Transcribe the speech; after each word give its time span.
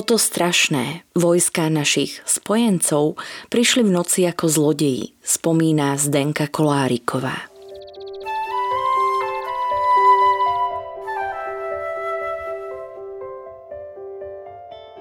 Bolo 0.00 0.16
to 0.16 0.24
strašné. 0.32 1.04
Vojská 1.12 1.68
našich 1.68 2.24
spojencov 2.24 3.20
prišli 3.52 3.84
v 3.84 3.92
noci 3.92 4.24
ako 4.24 4.48
zlodeji, 4.48 5.12
spomína 5.20 5.92
Zdenka 6.00 6.48
Koláriková. 6.48 7.36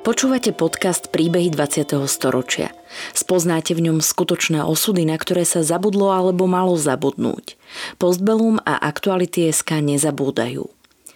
Počúvate 0.04 0.52
podcast 0.52 1.08
Príbehy 1.16 1.56
20. 1.56 1.96
storočia. 2.04 2.76
Spoznáte 3.16 3.72
v 3.72 3.88
ňom 3.88 4.04
skutočné 4.04 4.68
osudy, 4.68 5.08
na 5.08 5.16
ktoré 5.16 5.48
sa 5.48 5.64
zabudlo 5.64 6.12
alebo 6.12 6.44
malo 6.44 6.76
zabudnúť. 6.76 7.56
Postbellum 8.04 8.60
a 8.68 8.76
aktuality 8.84 9.48
SK 9.48 9.80
nezabúdajú. 9.80 10.79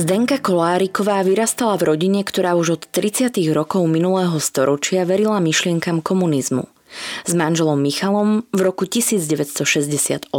Zdenka 0.00 0.40
Koláriková 0.40 1.20
vyrastala 1.20 1.76
v 1.76 1.92
rodine, 1.92 2.24
ktorá 2.24 2.56
už 2.56 2.80
od 2.80 2.82
30. 2.88 3.36
rokov 3.52 3.84
minulého 3.84 4.40
storočia 4.40 5.04
verila 5.04 5.36
myšlienkam 5.44 6.00
komunizmu– 6.00 6.64
s 7.28 7.36
manželom 7.36 7.78
Michalom 7.78 8.42
v 8.50 8.60
roku 8.64 8.88
1968 8.88 10.32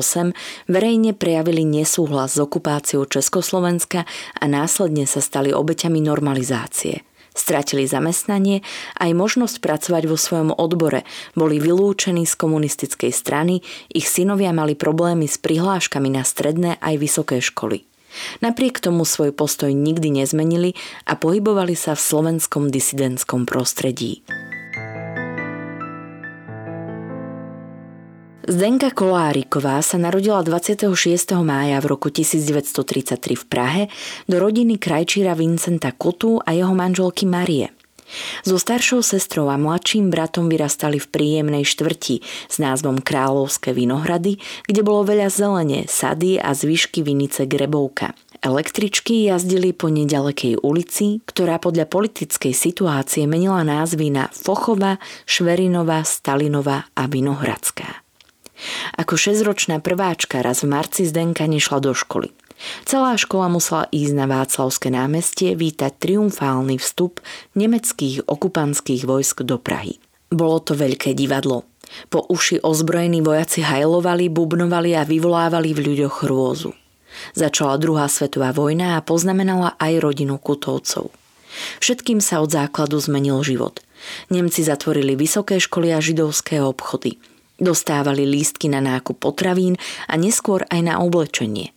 verejne 0.66 1.12
prejavili 1.14 1.64
nesúhlas 1.64 2.36
s 2.36 2.44
okupáciou 2.44 3.06
Československa 3.06 4.04
a 4.36 4.44
následne 4.50 5.06
sa 5.06 5.22
stali 5.24 5.54
obeťami 5.54 6.04
normalizácie. 6.04 7.06
Stratili 7.32 7.86
zamestnanie 7.86 8.66
aj 9.00 9.14
možnosť 9.16 9.64
pracovať 9.64 10.04
vo 10.10 10.18
svojom 10.20 10.52
odbore, 10.58 11.08
boli 11.38 11.62
vylúčení 11.62 12.28
z 12.28 12.34
komunistickej 12.34 13.14
strany, 13.16 13.64
ich 13.94 14.10
synovia 14.10 14.52
mali 14.52 14.76
problémy 14.76 15.30
s 15.30 15.40
prihláškami 15.40 16.12
na 16.12 16.28
stredné 16.28 16.82
aj 16.84 16.98
vysoké 17.00 17.40
školy. 17.40 17.91
Napriek 18.40 18.80
tomu 18.80 19.04
svoj 19.08 19.32
postoj 19.36 19.74
nikdy 19.74 20.24
nezmenili 20.24 20.78
a 21.08 21.18
pohybovali 21.18 21.74
sa 21.76 21.98
v 21.98 22.02
slovenskom 22.02 22.70
disidentskom 22.70 23.50
prostredí. 23.50 24.24
Zdenka 28.52 28.92
Koláriková 28.92 29.80
sa 29.80 29.96
narodila 29.96 30.44
26. 30.44 30.92
mája 31.40 31.80
v 31.80 31.86
roku 31.88 32.12
1933 32.12 33.16
v 33.38 33.44
Prahe 33.48 33.84
do 34.28 34.42
rodiny 34.42 34.76
krajčíra 34.76 35.38
Vincenta 35.38 35.94
Kutu 35.96 36.42
a 36.42 36.52
jeho 36.52 36.76
manželky 36.76 37.24
Marie. 37.24 37.81
So 38.44 38.60
staršou 38.60 39.02
sestrou 39.02 39.48
a 39.48 39.58
mladším 39.60 40.12
bratom 40.12 40.52
vyrastali 40.52 41.00
v 41.00 41.08
príjemnej 41.08 41.64
štvrti 41.64 42.22
s 42.24 42.56
názvom 42.60 43.00
Kráľovské 43.00 43.72
vinohrady, 43.72 44.38
kde 44.68 44.82
bolo 44.84 45.08
veľa 45.08 45.32
zelene, 45.32 45.88
sady 45.88 46.38
a 46.40 46.52
zvyšky 46.52 47.02
vinice 47.02 47.48
Grebovka. 47.48 48.14
Električky 48.42 49.30
jazdili 49.30 49.70
po 49.70 49.94
nedalekej 49.94 50.66
ulici, 50.66 51.22
ktorá 51.30 51.62
podľa 51.62 51.86
politickej 51.86 52.58
situácie 52.58 53.30
menila 53.30 53.62
názvy 53.62 54.10
na 54.10 54.34
Fochova, 54.34 54.98
Šverinová, 55.30 56.02
Stalinová 56.02 56.90
a 56.98 57.06
Vinohradská. 57.06 58.02
Ako 58.98 59.14
šesťročná 59.18 59.82
prváčka 59.82 60.42
raz 60.42 60.66
v 60.66 60.74
marci 60.74 61.06
Zdenka 61.06 61.46
nešla 61.46 61.82
do 61.82 61.94
školy. 61.94 62.34
Celá 62.86 63.18
škola 63.18 63.50
musela 63.50 63.90
ísť 63.90 64.14
na 64.14 64.26
Václavské 64.30 64.94
námestie 64.94 65.58
vítať 65.58 65.98
triumfálny 65.98 66.78
vstup 66.78 67.20
nemeckých 67.58 68.30
okupantských 68.30 69.06
vojsk 69.06 69.44
do 69.46 69.58
Prahy. 69.58 69.98
Bolo 70.32 70.64
to 70.64 70.78
veľké 70.78 71.18
divadlo. 71.18 71.68
Po 72.08 72.24
uši 72.24 72.64
ozbrojení 72.64 73.20
vojaci 73.20 73.66
hajlovali, 73.68 74.32
bubnovali 74.32 74.96
a 74.96 75.04
vyvolávali 75.04 75.76
v 75.76 75.84
ľuďoch 75.92 76.24
hrôzu. 76.24 76.72
Začala 77.36 77.76
druhá 77.76 78.08
svetová 78.08 78.56
vojna 78.56 78.96
a 78.96 79.04
poznamenala 79.04 79.76
aj 79.76 80.00
rodinu 80.00 80.40
Kutovcov. 80.40 81.12
Všetkým 81.84 82.24
sa 82.24 82.40
od 82.40 82.56
základu 82.56 82.96
zmenil 83.04 83.44
život. 83.44 83.84
Nemci 84.32 84.64
zatvorili 84.64 85.20
vysoké 85.20 85.60
školy 85.60 85.92
a 85.92 86.00
židovské 86.00 86.64
obchody– 86.64 87.18
Dostávali 87.62 88.26
lístky 88.26 88.74
na 88.74 88.82
nákup 88.82 89.22
potravín 89.22 89.78
a 90.10 90.18
neskôr 90.18 90.66
aj 90.74 90.82
na 90.82 90.98
oblečenie. 90.98 91.70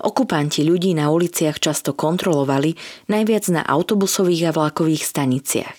Okupanti 0.00 0.64
ľudí 0.64 0.96
na 0.96 1.12
uliciach 1.12 1.60
často 1.60 1.92
kontrolovali, 1.92 2.74
najviac 3.12 3.44
na 3.52 3.62
autobusových 3.62 4.48
a 4.48 4.54
vlakových 4.56 5.04
staniciach. 5.04 5.76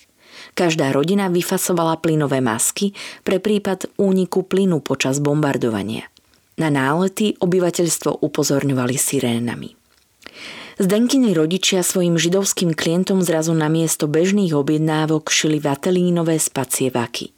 Každá 0.54 0.94
rodina 0.94 1.26
vyfasovala 1.26 1.98
plynové 1.98 2.38
masky 2.38 2.94
pre 3.26 3.42
prípad 3.42 3.90
úniku 3.98 4.46
plynu 4.46 4.78
počas 4.86 5.18
bombardovania. 5.18 6.06
Na 6.54 6.70
nálety 6.70 7.34
obyvateľstvo 7.42 8.22
upozorňovali 8.22 8.94
sirénami. 8.94 9.74
Zdenkiny 10.78 11.34
rodičia 11.34 11.82
svojim 11.82 12.14
židovským 12.14 12.74
klientom 12.74 13.22
zrazu 13.22 13.54
na 13.54 13.66
miesto 13.66 14.06
bežných 14.06 14.54
objednávok 14.54 15.30
šili 15.30 15.58
vatelínové 15.58 16.38
spacie 16.38 16.94
vaky. 16.94 17.33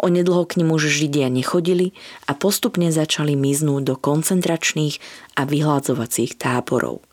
Onedlho 0.00 0.44
k 0.48 0.62
nim 0.62 0.70
už 0.72 0.88
Židia 0.88 1.28
nechodili 1.32 1.96
a 2.26 2.34
postupne 2.36 2.90
začali 2.92 3.36
miznúť 3.36 3.82
do 3.82 3.94
koncentračných 3.94 5.00
a 5.36 5.46
vyhľadzovacích 5.46 6.36
táborov. 6.36 7.04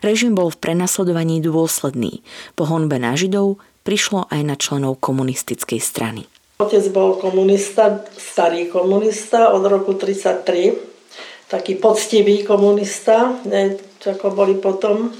Režim 0.00 0.38
bol 0.38 0.50
v 0.50 0.60
prenasledovaní 0.62 1.42
dôsledný. 1.42 2.22
Po 2.54 2.64
honbe 2.70 3.02
na 3.02 3.18
Židov 3.18 3.58
prišlo 3.82 4.30
aj 4.30 4.40
na 4.42 4.54
členov 4.58 4.98
komunistickej 5.02 5.78
strany. 5.82 6.26
Otec 6.56 6.88
bol 6.88 7.20
komunista, 7.20 8.00
starý 8.16 8.72
komunista 8.72 9.52
od 9.52 9.60
roku 9.68 9.92
1933, 9.92 11.52
taký 11.52 11.76
poctivý 11.76 12.42
komunista, 12.48 13.36
ne, 13.44 13.76
ako 14.00 14.32
boli 14.32 14.56
potom. 14.56 15.12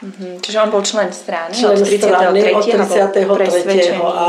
Mm-hmm. 0.00 0.40
Čiže 0.40 0.58
on 0.64 0.70
bol 0.72 0.82
člen 0.82 1.12
strany 1.12 1.54
člen 1.54 1.76
od 1.76 1.86
33. 1.86 2.00
Strany, 2.00 2.40
od 2.56 2.64
33. 2.64 3.94
a 4.00 4.28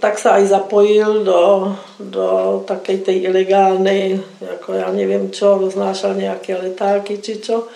tak 0.00 0.16
sa 0.18 0.40
aj 0.40 0.50
zapojil 0.50 1.22
do, 1.22 1.74
do 2.00 2.60
takej 2.64 3.04
tej 3.04 3.16
ilegálnej, 3.30 4.18
ako 4.60 4.74
ja 4.74 4.88
neviem 4.90 5.28
čo, 5.28 5.60
roznášal 5.60 6.16
nejaké 6.16 6.56
letáky 6.56 7.20
či 7.20 7.38
čo. 7.38 7.68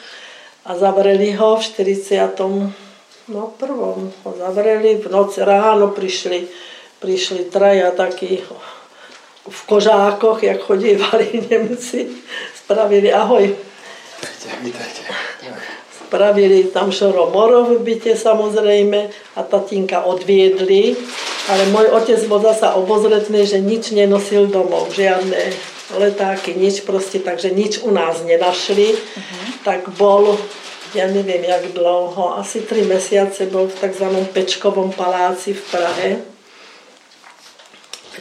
A 0.64 0.74
zavreli 0.80 1.36
ho 1.36 1.60
v 1.60 1.62
40. 1.62 3.28
No 3.28 3.52
prvom 3.56 4.12
ho 4.24 4.30
zavreli, 4.36 5.00
v 5.00 5.06
noci 5.12 5.44
ráno 5.44 5.92
prišli, 5.92 6.48
prišli 7.00 7.52
traja 7.52 7.92
takí 7.92 8.40
v 9.44 9.60
kožákoch, 9.68 10.42
jak 10.42 10.60
chodívali 10.60 11.28
Nemci, 11.50 12.08
spravili 12.56 13.12
ahoj. 13.12 13.52
Vítajte, 14.64 15.04
Spravili 16.14 16.70
tam 16.70 16.94
šoro 16.94 17.34
moro 17.34 17.66
v 17.66 17.82
byte 17.82 18.14
samozrejme 18.14 19.10
a 19.34 19.40
tatínka 19.42 20.06
odviedli 20.06 20.94
ale 21.44 21.68
môj 21.68 21.92
otec 21.92 22.20
bol 22.24 22.40
zasa 22.40 22.72
obozretný, 22.72 23.44
že 23.44 23.60
nič 23.60 23.92
nenosil 23.92 24.48
domov, 24.48 24.88
žiadne 24.96 25.52
letáky, 26.00 26.56
nič 26.56 26.88
proste, 26.88 27.20
takže 27.20 27.52
nič 27.52 27.84
u 27.84 27.92
nás 27.92 28.24
nenašli. 28.24 28.96
Uh-huh. 28.96 29.44
Tak 29.60 29.92
bol, 30.00 30.40
ja 30.96 31.04
neviem 31.04 31.44
jak 31.44 31.76
dlouho, 31.76 32.40
asi 32.40 32.64
tri 32.64 32.88
mesiace 32.88 33.44
bol 33.52 33.68
v 33.68 33.76
tzv. 33.76 34.08
Pečkovom 34.32 34.96
paláci 34.96 35.52
v 35.52 35.62
Prahe. 35.68 36.33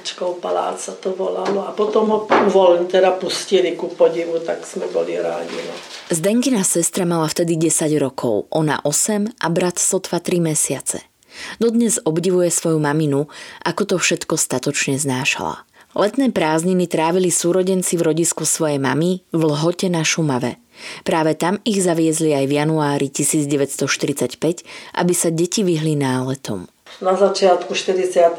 Pečkov 0.04 0.44
palác 0.44 0.84
sa 0.84 1.00
to 1.00 1.16
volalo. 1.16 1.64
A 1.64 1.72
potom 1.72 2.12
ho 2.12 2.28
uvoľni, 2.28 2.92
teda 2.92 3.16
pustili 3.16 3.72
ku 3.80 3.88
podivu, 3.88 4.36
tak 4.44 4.68
sme 4.68 4.92
boli 4.92 5.16
rádi. 5.16 5.56
No. 5.56 5.72
Zdenkina 6.12 6.60
sestra 6.68 7.08
mala 7.08 7.32
vtedy 7.32 7.56
10 7.56 7.88
rokov, 8.04 8.52
ona 8.52 8.84
8 8.84 9.40
a 9.40 9.48
brat 9.48 9.80
sotva 9.80 10.20
3 10.20 10.44
mesiace. 10.44 11.08
Dodnes 11.56 12.04
obdivuje 12.04 12.52
svoju 12.52 12.84
maminu, 12.84 13.32
ako 13.64 13.82
to 13.88 13.96
všetko 13.96 14.36
statočne 14.36 15.00
znášala. 15.00 15.64
Letné 15.96 16.36
prázdniny 16.36 16.92
trávili 16.92 17.32
súrodenci 17.32 17.96
v 17.96 18.12
rodisku 18.12 18.44
svojej 18.44 18.84
mamy 18.84 19.24
v 19.32 19.42
Lhote 19.48 19.88
na 19.88 20.04
Šumave. 20.04 20.60
Práve 21.08 21.40
tam 21.40 21.64
ich 21.64 21.80
zaviezli 21.80 22.36
aj 22.36 22.46
v 22.52 22.54
januári 22.60 23.08
1945, 23.08 24.68
aby 25.00 25.14
sa 25.16 25.32
deti 25.32 25.64
vyhli 25.64 25.96
náletom. 25.96 26.68
Na 27.02 27.16
začiatku 27.16 27.74
45. 27.74 28.36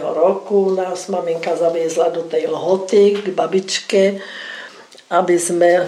roku 0.00 0.72
nás 0.72 1.08
maminka 1.08 1.56
zaviezla 1.56 2.08
do 2.08 2.22
tej 2.22 2.48
lhoty 2.48 3.20
k 3.20 3.26
babičke, 3.34 4.20
aby 5.12 5.36
sme, 5.36 5.84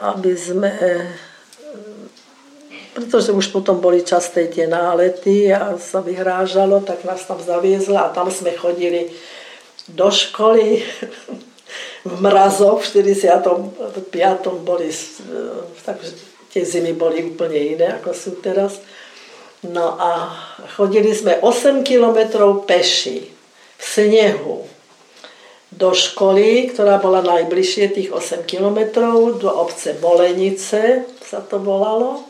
aby 0.00 0.32
sme 0.32 0.72
pretože 2.90 3.30
už 3.32 3.54
potom 3.54 3.78
boli 3.78 4.02
časté 4.02 4.50
tie 4.50 4.66
nálety 4.66 5.48
a 5.54 5.78
sa 5.78 6.02
vyhrážalo, 6.02 6.82
tak 6.82 7.06
nás 7.06 7.22
tam 7.22 7.38
zaviezla 7.38 8.10
a 8.10 8.12
tam 8.12 8.28
sme 8.28 8.50
chodili 8.58 9.14
do 9.88 10.10
školy 10.10 10.82
v 12.04 12.14
mrazoch 12.18 12.82
v 12.82 13.14
45. 13.14 13.30
boli, 14.66 14.90
takže 15.86 16.10
tie 16.50 16.62
zimy 16.66 16.92
boli 16.98 17.30
úplne 17.30 17.78
iné, 17.78 17.86
ako 18.02 18.10
sú 18.10 18.30
teraz. 18.42 18.82
No 19.60 19.92
a 20.00 20.32
chodili 20.76 21.12
sme 21.12 21.36
8 21.36 21.84
kilometrov 21.84 22.64
peši 22.64 23.28
v 23.76 23.84
snehu 23.84 24.64
do 25.70 25.94
školy, 25.94 26.72
ktorá 26.72 26.98
bola 26.98 27.20
najbližšie 27.22 27.84
tých 27.94 28.08
8 28.10 28.48
kilometrov, 28.48 29.38
do 29.38 29.52
obce 29.52 29.94
Bolenice 30.00 31.06
sa 31.20 31.44
to 31.44 31.60
volalo. 31.60 32.26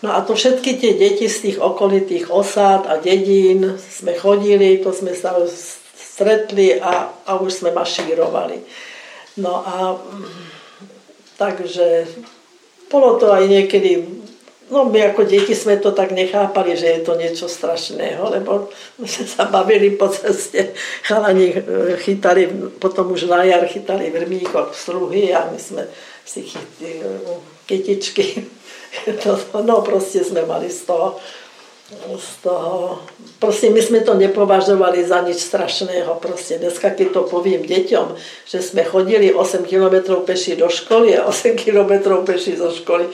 No 0.00 0.16
a 0.16 0.24
to 0.24 0.32
všetky 0.32 0.80
tie 0.80 0.96
deti 0.96 1.28
z 1.28 1.50
tých 1.50 1.58
okolitých 1.60 2.32
osád 2.32 2.88
a 2.88 2.96
dedín 2.96 3.76
sme 3.76 4.16
chodili, 4.16 4.80
to 4.80 4.96
sme 4.96 5.12
sa 5.12 5.36
stretli 5.92 6.80
a, 6.80 7.12
a 7.28 7.36
už 7.36 7.60
sme 7.60 7.76
mašírovali. 7.76 8.64
No 9.36 9.60
a 9.60 10.00
takže 11.36 12.08
bolo 12.88 13.20
to 13.20 13.28
aj 13.28 13.44
niekedy, 13.44 14.19
no 14.70 14.86
my 14.86 15.12
ako 15.12 15.26
deti 15.26 15.52
sme 15.52 15.76
to 15.76 15.90
tak 15.90 16.14
nechápali, 16.14 16.78
že 16.78 16.86
je 16.86 17.00
to 17.02 17.18
niečo 17.18 17.46
strašného, 17.50 18.22
lebo 18.30 18.70
sme 19.02 19.26
sa 19.26 19.50
bavili 19.50 19.94
po 19.94 20.08
ceste, 20.08 20.72
chalani 21.04 21.52
e, 21.52 21.58
chytali, 22.00 22.46
potom 22.78 23.12
už 23.12 23.26
na 23.26 23.42
jar 23.42 23.66
chytali 23.66 24.10
vrmíkok 24.14 24.72
struhy 24.72 25.34
a 25.34 25.50
my 25.50 25.58
sme 25.58 25.82
si 26.22 26.46
chytili 26.46 27.02
e, 27.02 27.18
kytičky 27.66 28.46
no 29.66 29.82
proste 29.82 30.24
sme 30.24 30.42
mali 30.46 30.70
z 30.70 30.90
toho, 30.90 31.18
z 32.18 32.30
toho, 32.42 33.02
proste 33.42 33.70
my 33.70 33.82
sme 33.82 34.00
to 34.06 34.14
nepovažovali 34.14 35.02
za 35.02 35.26
nič 35.26 35.42
strašného. 35.42 36.22
Proste 36.22 36.62
dneska, 36.62 36.94
keď 36.94 37.08
to 37.10 37.22
poviem 37.26 37.66
deťom, 37.66 38.14
že 38.46 38.62
sme 38.62 38.86
chodili 38.86 39.34
8 39.34 39.66
km 39.66 40.22
peši 40.22 40.54
do 40.54 40.70
školy 40.70 41.18
a 41.18 41.26
8 41.26 41.58
km 41.58 42.22
peši 42.22 42.54
zo 42.58 42.70
školy, 42.70 43.10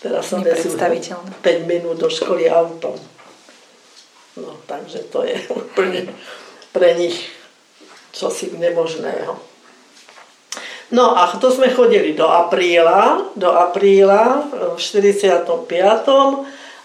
teraz 0.00 0.32
sa 0.32 0.40
vezú 0.40 0.74
5 0.76 1.44
minút 1.68 2.00
do 2.00 2.08
školy 2.08 2.48
autom. 2.48 2.96
No, 4.40 4.56
takže 4.64 5.04
to 5.12 5.22
je 5.24 5.36
úplne 5.60 6.10
pre 6.72 6.96
nich 6.96 7.28
čosi 8.10 8.50
nemožného. 8.56 9.38
No 10.90 11.14
a 11.14 11.30
to 11.38 11.54
sme 11.54 11.70
chodili 11.70 12.18
do 12.18 12.26
apríla, 12.26 13.30
do 13.38 13.54
apríla 13.54 14.50
v 14.74 14.74
45. 14.74 15.46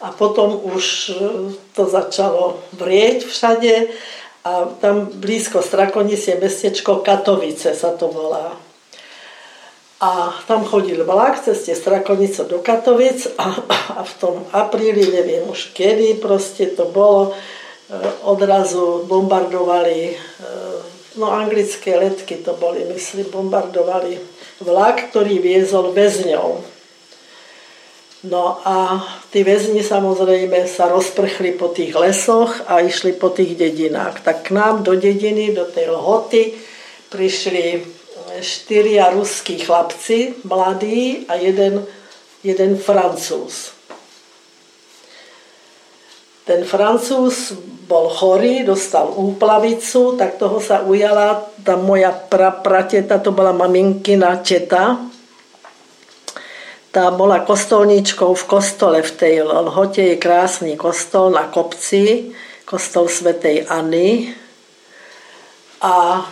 a 0.05 0.07
potom 0.13 0.61
už 0.61 1.09
to 1.73 1.83
začalo 1.89 2.61
vrieť 2.77 3.25
všade 3.25 3.73
a 4.45 4.69
tam 4.77 5.09
blízko 5.09 5.65
Strakonic 5.65 6.21
je 6.21 6.37
mestečko 6.37 7.01
Katovice 7.01 7.73
sa 7.73 7.97
to 7.97 8.13
volá. 8.13 8.53
A 10.03 10.35
tam 10.43 10.67
chodil 10.67 11.07
vlak 11.07 11.39
cez 11.39 11.63
tie 11.63 11.75
Strakonice 11.75 12.43
do 12.43 12.59
Katovic 12.59 13.31
a, 13.39 13.55
a 13.95 14.01
v 14.03 14.13
tom 14.19 14.35
apríli, 14.51 15.07
neviem 15.07 15.47
už 15.47 15.71
kedy, 15.71 16.19
proste 16.19 16.67
to 16.75 16.83
bolo, 16.91 17.31
e, 17.31 17.33
odrazu 18.27 19.07
bombardovali 19.07 19.99
e, 20.11 20.15
no 21.15 21.31
anglické 21.31 21.95
letky 21.95 22.43
to 22.43 22.53
boli, 22.59 22.83
myslím, 22.91 23.31
bombardovali 23.31 24.19
vlak, 24.59 25.11
ktorý 25.11 25.39
viezol 25.39 25.95
väzňov. 25.95 26.75
No 28.25 28.57
a 28.65 29.05
tí 29.29 29.45
väzni 29.45 29.85
samozrejme 29.85 30.65
sa 30.65 30.89
rozprchli 30.89 31.53
po 31.55 31.69
tých 31.69 31.93
lesoch 31.93 32.65
a 32.65 32.81
išli 32.81 33.13
po 33.13 33.29
tých 33.29 33.53
dedinách. 33.53 34.25
Tak 34.25 34.49
k 34.49 34.55
nám 34.57 34.81
do 34.81 34.97
dediny, 34.97 35.53
do 35.53 35.69
tej 35.69 35.93
Lhoty 35.93 36.57
prišli 37.13 37.94
štyria 38.41 39.11
ruskí 39.13 39.59
chlapci, 39.59 40.41
mladí 40.43 41.25
a 41.27 41.35
jeden, 41.35 41.85
jeden 42.43 42.77
francúz. 42.77 43.75
Ten 46.45 46.61
francúz 46.61 47.57
bol 47.89 48.05
chorý, 48.09 48.61
dostal 48.61 49.09
úplavicu, 49.09 50.13
tak 50.13 50.37
toho 50.37 50.61
sa 50.61 50.85
ujala 50.85 51.41
tá 51.65 51.73
moja 51.73 52.13
pra, 52.13 52.53
prateta, 52.53 53.17
to 53.17 53.33
bola 53.33 53.49
maminkina 53.49 54.37
teta. 54.45 55.01
Tá 56.93 57.09
bola 57.09 57.41
kostolníčkou 57.41 58.31
v 58.37 58.45
kostole 58.45 59.01
v 59.01 59.11
tej 59.11 59.35
Lhote, 59.41 60.13
je 60.13 60.21
krásny 60.21 60.77
kostol 60.77 61.33
na 61.33 61.49
kopci, 61.49 62.31
kostol 62.63 63.09
svätej 63.09 63.65
Anny. 63.65 64.31
A 65.81 66.23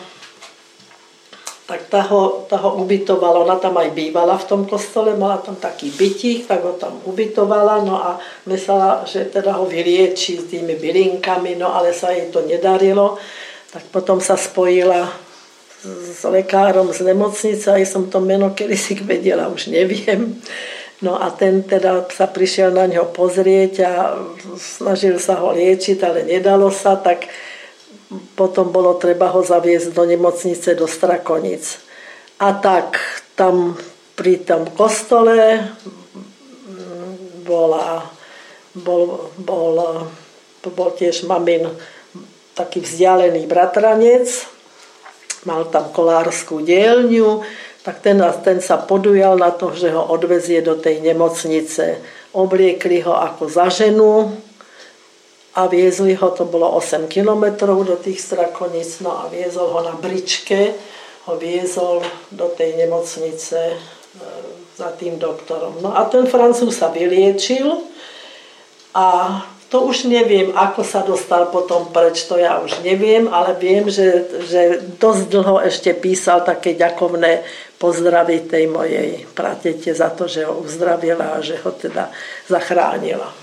tak 1.63 1.87
tá 1.87 2.03
ho, 2.11 2.43
tá 2.51 2.59
ho 2.59 2.83
ubytovala, 2.83 3.47
ona 3.47 3.55
tam 3.55 3.79
aj 3.79 3.95
bývala 3.95 4.35
v 4.35 4.47
tom 4.51 4.61
kostole, 4.67 5.15
mala 5.15 5.39
tam 5.39 5.55
taký 5.55 5.95
bytík, 5.95 6.43
tak 6.43 6.59
ho 6.59 6.75
tam 6.75 6.99
ubytovala, 7.07 7.87
no 7.87 7.95
a 7.95 8.19
myslela, 8.51 9.07
že 9.07 9.31
teda 9.31 9.55
ho 9.55 9.63
vylieči 9.63 10.43
s 10.43 10.51
tými 10.51 10.75
bylinkami, 10.75 11.55
no 11.55 11.71
ale 11.71 11.95
sa 11.95 12.11
jej 12.11 12.27
to 12.27 12.43
nedarilo, 12.43 13.15
tak 13.71 13.87
potom 13.95 14.19
sa 14.19 14.35
spojila 14.35 15.07
s 15.83 16.23
lekárom 16.27 16.91
z 16.91 17.11
nemocnice, 17.11 17.67
aj 17.71 17.83
som 17.87 18.07
to 18.11 18.19
meno 18.19 18.51
kedy 18.51 18.75
si 18.75 18.93
vedela, 18.99 19.47
už 19.47 19.71
neviem. 19.71 20.35
No 21.03 21.19
a 21.19 21.31
ten 21.35 21.63
teda 21.67 22.07
sa 22.11 22.31
prišiel 22.31 22.71
na 22.71 22.87
ňo 22.87 23.11
pozrieť 23.11 23.73
a 23.83 23.91
snažil 24.55 25.19
sa 25.19 25.35
ho 25.43 25.51
liečiť, 25.51 25.99
ale 25.99 26.23
nedalo 26.23 26.71
sa, 26.71 26.95
tak 26.95 27.27
potom 28.33 28.69
bolo 28.73 28.97
treba 28.97 29.29
ho 29.31 29.41
zaviesť 29.41 29.93
do 29.93 30.03
nemocnice 30.05 30.75
do 30.75 30.89
Strakonic. 30.89 31.79
A 32.41 32.53
tak 32.57 32.99
tam 33.37 33.77
pri 34.13 34.41
tom 34.45 34.69
kostole 34.73 35.63
bola, 37.43 38.07
bol, 38.77 39.31
bol, 39.37 39.75
bol 40.63 40.89
tiež 40.95 41.27
mamin 41.27 41.67
taký 42.53 42.85
vzdialený 42.85 43.49
bratranec, 43.49 44.29
mal 45.43 45.67
tam 45.67 45.89
kolárskú 45.89 46.61
dielňu, 46.61 47.41
tak 47.83 47.99
ten, 47.99 48.21
ten 48.45 48.63
sa 48.63 48.79
podujal 48.79 49.35
na 49.35 49.51
to, 49.51 49.75
že 49.75 49.91
ho 49.91 50.07
odvezie 50.07 50.63
do 50.63 50.79
tej 50.79 51.03
nemocnice. 51.03 51.99
Obliekli 52.31 53.03
ho 53.03 53.11
ako 53.11 53.51
za 53.51 53.67
ženu, 53.67 54.31
a 55.53 55.69
viezli 55.69 56.17
ho, 56.17 56.27
to 56.33 56.49
bolo 56.49 56.65
8 56.81 57.05
kilometrov 57.05 57.85
do 57.85 57.95
tých 58.01 58.17
Strakonic, 58.21 59.05
no 59.05 59.21
a 59.21 59.29
viezol 59.29 59.69
ho 59.69 59.81
na 59.85 59.93
bričke, 59.93 60.73
ho 61.29 61.37
viezol 61.37 62.01
do 62.33 62.49
tej 62.51 62.73
nemocnice 62.75 63.59
e, 63.71 63.77
za 64.73 64.89
tým 64.97 65.21
doktorom. 65.21 65.79
No 65.79 65.93
a 65.93 66.09
ten 66.09 66.25
Francúz 66.25 66.81
sa 66.81 66.89
vyliečil 66.89 67.69
a 68.97 69.39
to 69.73 69.89
už 69.89 70.05
neviem, 70.05 70.53
ako 70.53 70.85
sa 70.85 71.01
dostal 71.01 71.49
potom 71.49 71.89
preč, 71.89 72.29
to 72.29 72.37
ja 72.37 72.61
už 72.61 72.85
neviem, 72.85 73.25
ale 73.25 73.57
viem, 73.57 73.89
že, 73.89 74.29
že 74.45 74.61
dosť 75.01 75.33
dlho 75.33 75.65
ešte 75.65 75.97
písal 75.97 76.45
také 76.45 76.77
ďakovné 76.77 77.41
pozdravy 77.81 78.45
tej 78.45 78.69
mojej 78.69 79.25
pratete 79.33 79.89
za 79.97 80.13
to, 80.13 80.29
že 80.29 80.45
ho 80.45 80.61
uzdravila 80.61 81.41
a 81.41 81.41
že 81.41 81.57
ho 81.57 81.73
teda 81.73 82.13
zachránila. 82.45 83.33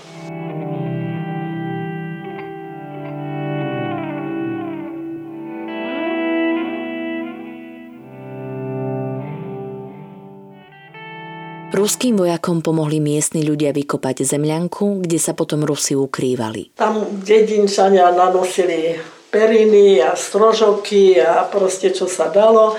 Ruským 11.71 12.19
vojakom 12.19 12.59
pomohli 12.59 12.99
miestni 12.99 13.47
ľudia 13.47 13.71
vykopať 13.71 14.27
zemľanku, 14.27 15.07
kde 15.07 15.15
sa 15.15 15.31
potom 15.31 15.63
Rusi 15.63 15.95
ukrývali. 15.95 16.75
Tam 16.75 16.99
dedinčania 17.23 18.11
nanosili 18.11 18.99
periny 19.31 20.03
a 20.03 20.11
strožoky 20.11 21.15
a 21.23 21.47
proste 21.47 21.95
čo 21.95 22.11
sa 22.11 22.27
dalo. 22.27 22.75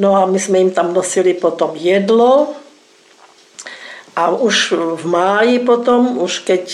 No 0.00 0.16
a 0.16 0.24
my 0.24 0.40
sme 0.40 0.64
im 0.64 0.72
tam 0.72 0.96
nosili 0.96 1.36
potom 1.36 1.76
jedlo. 1.76 2.56
A 4.16 4.32
už 4.32 4.72
v 4.96 5.04
máji 5.04 5.60
potom, 5.60 6.16
už 6.16 6.40
keď 6.48 6.64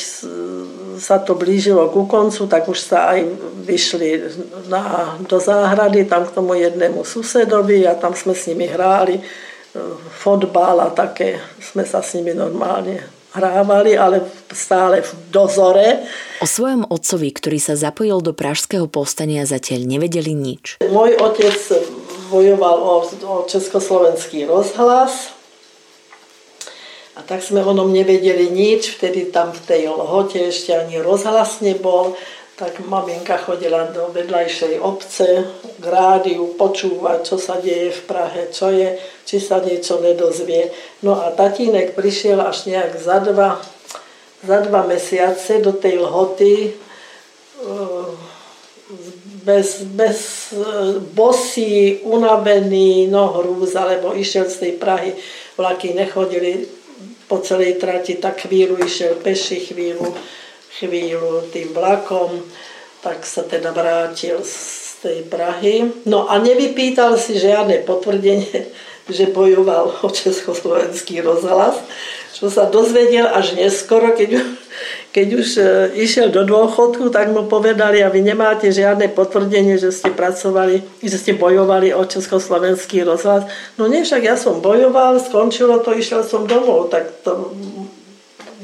sa 1.03 1.19
to 1.19 1.35
blížilo 1.35 1.91
ku 1.91 2.07
koncu, 2.07 2.47
tak 2.47 2.71
už 2.71 2.79
sa 2.79 3.11
aj 3.19 3.27
vyšli 3.67 4.23
na, 4.71 5.15
do 5.27 5.43
záhrady 5.43 6.07
tam 6.07 6.31
k 6.31 6.35
tomu 6.35 6.55
jednému 6.55 7.03
susedovi 7.03 7.91
a 7.91 7.99
tam 7.99 8.15
sme 8.15 8.39
s 8.39 8.47
nimi 8.47 8.71
hráli 8.71 9.19
fotbal 10.11 10.81
a 10.85 10.89
také, 10.91 11.41
sme 11.61 11.85
sa 11.85 12.01
s 12.01 12.17
nimi 12.19 12.33
normálne 12.33 13.17
hrávali, 13.37 13.93
ale 14.01 14.25
stále 14.49 15.05
v 15.05 15.11
dozore. 15.29 16.09
O 16.41 16.49
svojom 16.49 16.89
otcovi, 16.89 17.29
ktorý 17.37 17.61
sa 17.61 17.77
zapojil 17.77 18.25
do 18.25 18.33
pražského 18.33 18.89
povstania, 18.89 19.45
zatiaľ 19.45 19.85
nevedeli 19.85 20.33
nič. 20.33 20.81
Môj 20.89 21.21
otec 21.21 21.57
bojoval 22.33 22.77
o, 22.81 22.97
o 23.05 23.35
československý 23.45 24.49
rozhlas 24.49 25.37
a 27.17 27.21
tak 27.25 27.45
sme 27.45 27.61
o 27.61 27.73
ňom 27.73 27.93
nevedeli 27.93 28.49
nič, 28.49 28.97
vtedy 28.97 29.29
tam 29.33 29.53
v 29.53 29.61
tej 29.65 29.83
lhote 29.93 30.53
ešte 30.53 30.73
ani 30.73 31.01
rozhlas 31.01 31.61
nebol 31.61 32.17
tak 32.57 32.81
maminka 32.89 33.37
chodila 33.37 33.93
do 33.93 34.09
vedľajšej 34.17 34.81
obce 34.81 35.45
k 35.77 35.85
rádiu 35.85 36.57
počúvať, 36.57 37.21
čo 37.21 37.37
sa 37.37 37.61
deje 37.61 37.93
v 37.93 38.03
Prahe, 38.09 38.49
čo 38.49 38.73
je, 38.73 38.97
či 39.29 39.37
sa 39.37 39.61
niečo 39.61 40.01
nedozvie. 40.01 40.73
No 41.05 41.21
a 41.21 41.37
tatínek 41.37 41.93
prišiel 41.93 42.41
až 42.41 42.65
nejak 42.65 42.97
za 42.97 43.21
dva, 43.21 43.61
za 44.41 44.59
dva 44.65 44.89
mesiace 44.89 45.61
do 45.61 45.77
tej 45.77 46.01
lhoty 46.01 46.73
eh, 46.73 48.09
bez, 49.45 49.85
bez 49.93 50.19
eh, 50.57 50.97
bosí, 51.13 52.01
unavený, 52.09 53.13
no 53.13 53.37
hrúz, 53.37 53.77
alebo 53.77 54.17
išiel 54.17 54.49
z 54.49 54.57
tej 54.65 54.73
Prahy. 54.81 55.13
Vlaky 55.61 55.93
nechodili 55.93 56.65
po 57.29 57.37
celej 57.45 57.77
trati, 57.77 58.17
tak 58.17 58.49
chvíľu 58.49 58.81
išiel 58.81 59.21
peši, 59.21 59.61
chvíľu 59.61 60.09
chvíľu 60.77 61.49
tým 61.53 61.73
vlakom, 61.73 62.45
tak 63.01 63.25
sa 63.25 63.47
teda 63.47 63.73
vrátil 63.73 64.43
z 64.45 64.57
tej 65.01 65.19
Prahy. 65.29 66.05
No 66.05 66.29
a 66.29 66.37
nevypýtal 66.43 67.17
si 67.17 67.39
žiadne 67.39 67.87
potvrdenie, 67.87 68.69
že 69.07 69.31
bojoval 69.31 70.03
o 70.03 70.09
Československý 70.11 71.23
rozhlas, 71.23 71.79
čo 72.35 72.51
sa 72.53 72.69
dozvedel 72.69 73.25
až 73.31 73.57
neskoro, 73.57 74.13
keď, 74.13 74.43
keď 75.15 75.29
už 75.41 75.49
e, 75.57 75.65
išiel 76.05 76.29
do 76.29 76.45
dôchodku, 76.45 77.09
tak 77.09 77.33
mu 77.33 77.49
povedali, 77.49 78.03
a 78.03 78.13
vy 78.13 78.21
nemáte 78.21 78.69
žiadne 78.69 79.09
potvrdenie, 79.15 79.81
že 79.81 79.95
ste 79.95 80.13
pracovali, 80.13 81.01
že 81.01 81.17
ste 81.17 81.33
bojovali 81.39 81.97
o 81.97 82.03
Československý 82.05 83.07
rozhlas. 83.09 83.49
No 83.81 83.89
nie, 83.89 84.05
však 84.05 84.21
ja 84.27 84.37
som 84.37 84.61
bojoval, 84.61 85.23
skončilo 85.23 85.81
to, 85.81 85.97
išiel 85.97 86.27
som 86.27 86.45
domov, 86.45 86.93
tak 86.93 87.09
to 87.25 87.55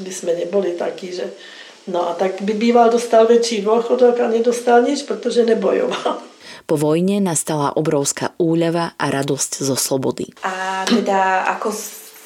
by 0.03 0.11
sme 0.11 0.37
neboli 0.37 0.75
takí, 0.77 1.15
že 1.15 1.33
No 1.87 2.09
a 2.09 2.11
tak 2.15 2.39
by 2.39 2.53
býval 2.55 2.87
dostal 2.87 3.27
väčší 3.27 3.59
dôchodok 3.59 4.15
a 4.23 4.31
nedostal 4.31 4.87
nič, 4.87 5.03
pretože 5.03 5.43
nebojoval. 5.43 6.23
Po 6.63 6.79
vojne 6.79 7.19
nastala 7.19 7.75
obrovská 7.75 8.31
úľava 8.39 8.95
a 8.95 9.05
radosť 9.11 9.59
zo 9.67 9.75
slobody. 9.75 10.31
A 10.47 10.87
teda 10.87 11.43
ako 11.59 11.75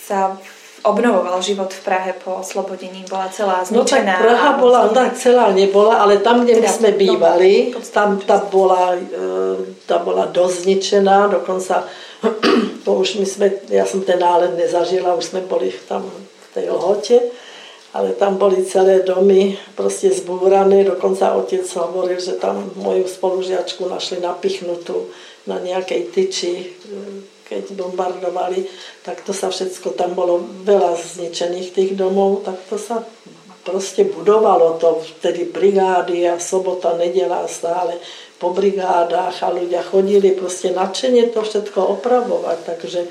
sa 0.06 0.38
obnovoval 0.86 1.42
život 1.42 1.74
v 1.74 1.82
Prahe 1.82 2.14
po 2.22 2.46
oslobodení? 2.46 3.02
Bola 3.10 3.34
celá 3.34 3.66
zničená? 3.66 3.82
No 3.82 3.90
tak 3.90 4.06
Praha 4.22 4.52
bola, 4.62 4.80
tak 4.94 5.18
celá 5.18 5.50
nebola, 5.50 6.06
ale 6.06 6.22
tam, 6.22 6.46
kde 6.46 6.62
teda, 6.62 6.70
sme 6.70 6.94
bývali, 6.94 7.74
tam 7.90 8.22
tá 8.22 8.38
bola, 8.46 8.94
e, 8.94 9.74
tá 9.90 9.98
bola 9.98 10.30
dosť 10.30 10.70
zničená, 10.70 11.34
dokonca 11.34 11.90
to 12.86 12.90
už 12.94 13.18
my 13.18 13.26
sme, 13.26 13.48
ja 13.74 13.90
som 13.90 14.06
ten 14.06 14.22
nálet 14.22 14.54
nezažila, 14.54 15.18
už 15.18 15.34
sme 15.34 15.42
boli 15.50 15.74
tam 15.90 16.06
v 16.06 16.48
tej 16.54 16.70
lhote 16.70 17.47
ale 17.96 18.16
tam 18.20 18.36
boli 18.36 18.68
celé 18.68 19.04
domy 19.04 19.56
proste 19.76 20.12
zbúrané, 20.12 20.84
dokonca 20.84 21.36
otec 21.40 21.64
hovoril, 21.80 22.20
že 22.20 22.36
tam 22.36 22.68
moju 22.76 23.08
spolužiačku 23.08 23.88
našli 23.88 24.20
napichnutú 24.20 25.08
na 25.48 25.64
nejakej 25.64 26.02
tyči, 26.12 26.54
keď 27.48 27.72
bombardovali, 27.80 28.68
tak 29.08 29.24
to 29.24 29.32
sa 29.32 29.48
všetko, 29.48 29.96
tam 29.96 30.12
bolo 30.20 30.44
veľa 30.68 31.00
zničených 31.00 31.72
tých 31.72 31.92
domov, 31.96 32.44
tak 32.44 32.60
to 32.68 32.76
sa 32.76 33.00
proste 33.64 34.04
budovalo 34.08 34.76
to, 34.80 35.04
vtedy 35.20 35.48
brigády 35.48 36.28
a 36.28 36.40
sobota, 36.40 36.96
nedela 37.00 37.48
stále 37.48 38.00
po 38.40 38.52
brigádach 38.52 39.44
a 39.44 39.52
ľudia 39.52 39.84
chodili 39.84 40.36
proste 40.36 40.76
nadšenie 40.76 41.32
to 41.32 41.44
všetko 41.44 42.00
opravovať, 42.00 42.58
takže 42.64 43.02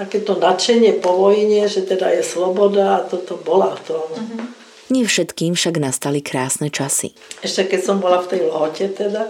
takéto 0.00 0.40
nadšenie 0.40 0.96
po 1.04 1.12
vojne, 1.12 1.68
že 1.68 1.84
teda 1.84 2.08
je 2.16 2.24
sloboda 2.24 2.96
a 2.96 3.04
toto 3.04 3.36
bola 3.36 3.76
to. 3.84 4.00
Uh-huh. 4.00 4.48
Nie 4.88 5.04
všetkým 5.04 5.52
však 5.52 5.76
nastali 5.76 6.24
krásne 6.24 6.72
časy. 6.72 7.12
Ešte 7.44 7.68
keď 7.68 7.80
som 7.84 7.96
bola 8.00 8.24
v 8.24 8.32
tej 8.32 8.40
lohote 8.48 8.88
teda, 8.88 9.28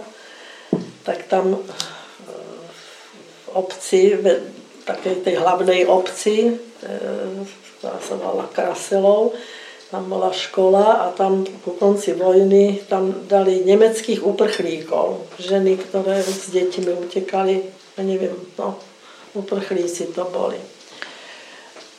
tak 1.03 1.27
tam 1.27 1.59
e, 1.59 1.59
v 3.43 3.47
obci, 3.51 4.15
v 4.15 4.47
takej 4.87 5.27
tej 5.27 5.35
hlavnej 5.43 5.83
obci, 5.91 6.55
e, 6.55 6.87
ktorá 7.77 7.99
sa 7.99 8.13
volala 8.15 8.47
Kraselov, 8.47 9.35
tam 9.91 10.07
bola 10.07 10.31
škola 10.31 11.03
a 11.03 11.05
tam 11.11 11.43
ku 11.67 11.75
konci 11.75 12.15
vojny 12.15 12.87
tam 12.87 13.27
dali 13.27 13.59
nemeckých 13.67 14.23
uprchlíkov, 14.23 15.27
ženy, 15.35 15.75
ktoré 15.75 16.23
s 16.23 16.47
deťmi 16.47 16.95
utekali, 16.95 17.59
ja 17.99 18.01
neviem, 18.07 18.39
no, 18.55 18.79
uprchlíci 19.33 20.11
to 20.11 20.27
boli. 20.31 20.57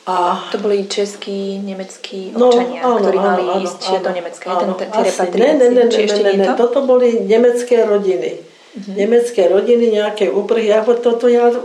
A... 0.05 0.49
To 0.51 0.57
boli 0.57 0.83
českí, 0.87 1.59
nemeckí 1.63 2.35
no, 2.35 2.51
občania, 2.51 2.83
no, 2.83 2.99
áno, 2.99 3.07
ktorí 3.07 3.17
mali 3.23 3.43
áno, 3.47 3.63
ísť 3.63 3.81
áno, 3.87 4.03
do 4.03 4.09
Nemecka. 4.11 4.45
Áno, 4.51 4.73
ten, 4.75 4.89
ten, 4.91 4.99
asi, 4.99 5.19
ne, 5.31 5.49
ne, 5.55 5.67
ne, 5.71 5.83
ne, 5.87 6.03
ne, 6.03 6.33
ne, 6.43 6.47
toto 6.59 6.83
boli 6.83 7.23
nemecké 7.23 7.87
rodiny. 7.87 8.31
Uh-huh. 8.35 8.93
Nemecké 8.99 9.47
rodiny, 9.47 9.95
nejaké 9.95 10.27
úprhy. 10.27 10.75
Ja 10.75 10.83
toto 10.83 11.31
ja 11.31 11.55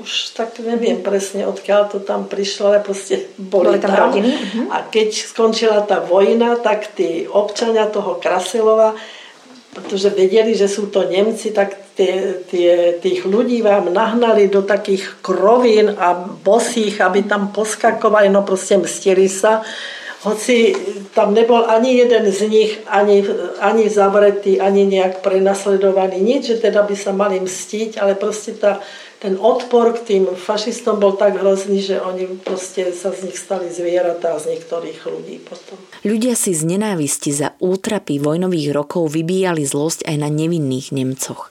už 0.00 0.10
tak 0.32 0.56
neviem 0.64 1.04
uh-huh. 1.04 1.08
presne, 1.08 1.44
odkiaľ 1.44 1.92
to 1.92 1.98
tam 2.00 2.24
prišlo, 2.24 2.72
ale 2.72 2.80
proste 2.80 3.28
boli, 3.36 3.76
boli 3.76 3.78
tam. 3.84 3.92
tam. 3.92 4.00
Rodiny? 4.08 4.32
Uh-huh. 4.32 4.72
A 4.72 4.80
keď 4.88 5.12
skončila 5.12 5.84
tá 5.84 6.00
vojna, 6.00 6.56
tak 6.56 6.96
tí 6.96 7.28
občania 7.28 7.92
toho 7.92 8.16
Krasilova 8.16 8.96
pretože 9.76 10.08
vedeli, 10.08 10.56
že 10.56 10.72
sú 10.72 10.88
to 10.88 11.04
Nemci, 11.04 11.52
tak 11.52 11.92
tie, 11.92 12.40
tie, 12.48 12.96
tých 12.96 13.28
ľudí 13.28 13.60
vám 13.60 13.92
nahnali 13.92 14.48
do 14.48 14.64
takých 14.64 15.20
krovín 15.20 15.92
a 15.92 16.16
bosých, 16.40 17.04
aby 17.04 17.28
tam 17.28 17.52
poskakovali, 17.52 18.32
no 18.32 18.40
proste 18.40 18.80
mstili 18.80 19.28
sa. 19.28 19.60
Hoci 20.24 20.72
tam 21.12 21.36
nebol 21.36 21.68
ani 21.68 22.00
jeden 22.00 22.24
z 22.32 22.40
nich 22.48 22.72
ani, 22.88 23.20
ani 23.60 23.84
zavretý, 23.92 24.56
ani 24.56 24.88
nejak 24.88 25.20
prenasledovaný, 25.20 26.24
nič, 26.24 26.56
že 26.56 26.72
teda 26.72 26.80
by 26.80 26.96
sa 26.96 27.12
mali 27.12 27.36
mstiť, 27.36 28.00
ale 28.00 28.16
proste 28.16 28.56
tá, 28.56 28.80
ten 29.16 29.40
odpor 29.40 29.96
k 29.96 30.04
tým 30.04 30.24
fašistom 30.36 31.00
bol 31.00 31.16
tak 31.16 31.40
hrozný, 31.40 31.80
že 31.80 31.96
oni 31.96 32.36
proste 32.40 32.92
sa 32.92 33.10
z 33.10 33.28
nich 33.30 33.38
stali 33.40 33.72
zvieratá 33.72 34.36
z 34.36 34.56
niektorých 34.56 34.98
ľudí 35.08 35.40
potom. 35.40 35.80
Ľudia 36.04 36.36
si 36.36 36.52
z 36.52 36.68
nenávisti 36.68 37.32
za 37.32 37.56
útrapy 37.58 38.20
vojnových 38.20 38.76
rokov 38.76 39.12
vybíjali 39.16 39.64
zlosť 39.64 40.04
aj 40.04 40.16
na 40.20 40.28
nevinných 40.28 40.92
Nemcoch. 40.92 41.50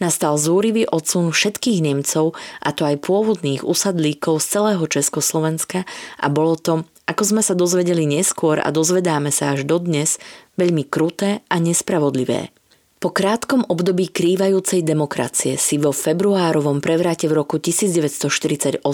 Nastal 0.00 0.36
zúrivý 0.36 0.84
odsun 0.84 1.32
všetkých 1.32 1.80
Nemcov, 1.80 2.36
a 2.60 2.68
to 2.76 2.84
aj 2.84 3.00
pôvodných 3.08 3.64
usadlíkov 3.64 4.44
z 4.44 4.46
celého 4.58 4.84
Československa 4.84 5.88
a 6.20 6.26
bolo 6.28 6.60
to, 6.60 6.84
ako 7.08 7.22
sme 7.24 7.42
sa 7.44 7.56
dozvedeli 7.56 8.04
neskôr 8.04 8.60
a 8.60 8.68
dozvedáme 8.68 9.32
sa 9.32 9.56
až 9.56 9.64
dodnes, 9.64 10.20
veľmi 10.60 10.84
kruté 10.86 11.40
a 11.48 11.56
nespravodlivé. 11.56 12.52
Po 13.02 13.10
krátkom 13.10 13.66
období 13.66 14.14
krývajúcej 14.14 14.86
demokracie 14.86 15.58
si 15.58 15.74
vo 15.74 15.90
februárovom 15.90 16.78
prevrate 16.78 17.26
v 17.26 17.34
roku 17.34 17.58
1948 17.58 18.86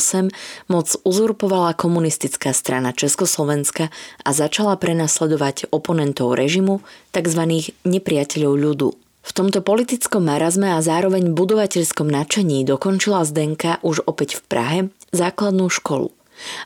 moc 0.73 0.89
uzurpovala 1.05 1.77
komunistická 1.77 2.57
strana 2.57 2.97
Československa 2.97 3.93
a 4.25 4.31
začala 4.33 4.81
prenasledovať 4.81 5.69
oponentov 5.69 6.41
režimu, 6.41 6.81
tzv. 7.13 7.69
nepriateľov 7.85 8.55
ľudu. 8.57 8.89
V 9.29 9.31
tomto 9.37 9.61
politickom 9.61 10.25
marazme 10.25 10.73
a 10.73 10.81
zároveň 10.81 11.37
budovateľskom 11.37 12.09
nadšení 12.09 12.65
dokončila 12.65 13.29
Zdenka 13.29 13.77
už 13.85 14.09
opäť 14.09 14.41
v 14.41 14.43
Prahe 14.49 14.79
základnú 15.13 15.69
školu. 15.69 16.18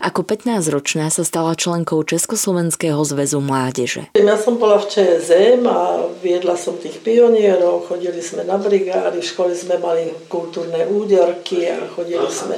Ako 0.02 0.24
15-ročná 0.26 1.08
sa 1.08 1.22
stala 1.24 1.56
členkou 1.56 2.02
Československého 2.04 3.00
zväzu 3.04 3.40
mládeže. 3.40 4.12
Ja 4.16 4.36
som 4.36 4.60
bola 4.60 4.80
v 4.80 4.88
ČSM 4.92 5.62
a 5.64 6.08
viedla 6.20 6.54
som 6.56 6.76
tých 6.76 7.00
pionierov, 7.00 7.88
chodili 7.88 8.20
sme 8.20 8.44
na 8.44 8.60
brigády, 8.60 9.20
v 9.20 9.26
škole 9.26 9.52
sme 9.56 9.80
mali 9.80 10.12
kultúrne 10.28 10.84
úderky 10.88 11.68
a 11.68 11.88
chodili 11.88 12.28
sme, 12.28 12.56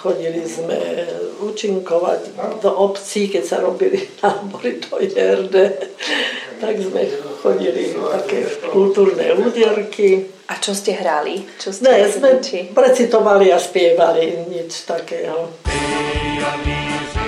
chodili 0.00 0.44
sme 0.44 0.78
účinkovať 1.40 2.20
do 2.60 2.70
obcí, 2.72 3.32
keď 3.32 3.44
sa 3.44 3.56
robili 3.64 4.04
nábory 4.20 4.80
do 4.80 5.00
JRD, 5.00 5.56
tak 6.60 6.76
sme 6.76 7.02
chodili 7.40 7.96
také 7.96 8.44
kultúrne 8.68 9.32
úderky. 9.32 10.28
A 10.52 10.60
čo 10.60 10.76
ste 10.76 10.92
hrali? 10.92 11.48
Čo 11.56 11.72
ste 11.72 11.88
ne, 11.88 12.04
sme 12.04 12.30
precitovali 12.76 13.48
a 13.48 13.58
spievali, 13.58 14.44
nič 14.52 14.84
takého. 14.84 15.56
Pioníři, 15.64 17.19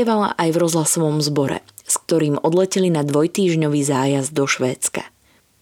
Spievala 0.00 0.32
aj 0.32 0.56
v 0.56 0.60
rozhlasovom 0.64 1.20
zbore, 1.20 1.60
s 1.84 2.00
ktorým 2.00 2.40
odleteli 2.40 2.88
na 2.88 3.04
dvojtýžňový 3.04 3.84
zájazd 3.84 4.32
do 4.32 4.48
Švédska. 4.48 5.04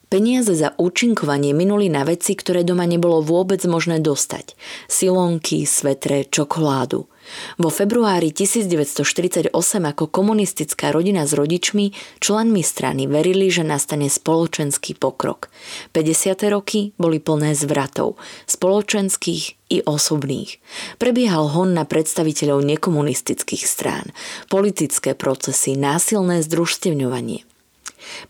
Peniaze 0.07 0.55
za 0.55 0.79
účinkovanie 0.79 1.51
minuli 1.51 1.91
na 1.91 2.07
veci, 2.07 2.39
ktoré 2.39 2.63
doma 2.63 2.87
nebolo 2.87 3.19
vôbec 3.19 3.59
možné 3.67 3.99
dostať. 3.99 4.55
Silonky, 4.87 5.67
svetre, 5.67 6.23
čokoládu. 6.23 7.11
Vo 7.57 7.71
februári 7.71 8.35
1948 8.35 9.53
ako 9.85 10.05
komunistická 10.09 10.93
rodina 10.93 11.25
s 11.25 11.33
rodičmi, 11.33 11.93
členmi 12.21 12.63
strany 12.63 13.07
verili, 13.07 13.49
že 13.49 13.65
nastane 13.65 14.13
spoločenský 14.13 14.97
pokrok. 14.99 15.53
50. 15.93 16.39
roky 16.53 16.93
boli 16.97 17.19
plné 17.19 17.55
zvratov, 17.55 18.19
spoločenských 18.49 19.59
i 19.69 19.79
osobných. 19.85 20.61
Prebiehal 20.97 21.53
hon 21.53 21.77
na 21.77 21.85
predstaviteľov 21.85 22.65
nekomunistických 22.65 23.65
strán, 23.69 24.11
politické 24.49 25.13
procesy, 25.13 25.77
násilné 25.77 26.41
združstevňovanie. 26.45 27.45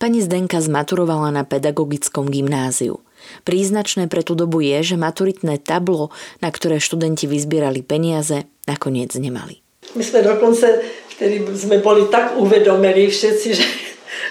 Pani 0.03 0.19
Zdenka 0.25 0.59
zmaturovala 0.59 1.31
na 1.31 1.43
pedagogickom 1.47 2.27
gymnáziu. 2.27 2.99
Príznačné 3.45 4.07
pre 4.11 4.21
tú 4.27 4.37
dobu 4.37 4.61
je, 4.61 4.95
že 4.95 4.97
maturitné 5.01 5.61
tablo, 5.63 6.13
na 6.45 6.49
ktoré 6.53 6.83
študenti 6.83 7.25
vyzbierali 7.25 7.81
peniaze, 7.81 8.49
nakoniec 8.69 9.15
nemali. 9.17 9.61
My 9.97 10.05
sme 10.05 10.21
dokonca, 10.21 10.69
vtedy 11.17 11.49
sme 11.57 11.81
boli 11.81 12.13
tak 12.13 12.37
uvedomení 12.37 13.09
všetci, 13.09 13.49
že, 13.57 13.69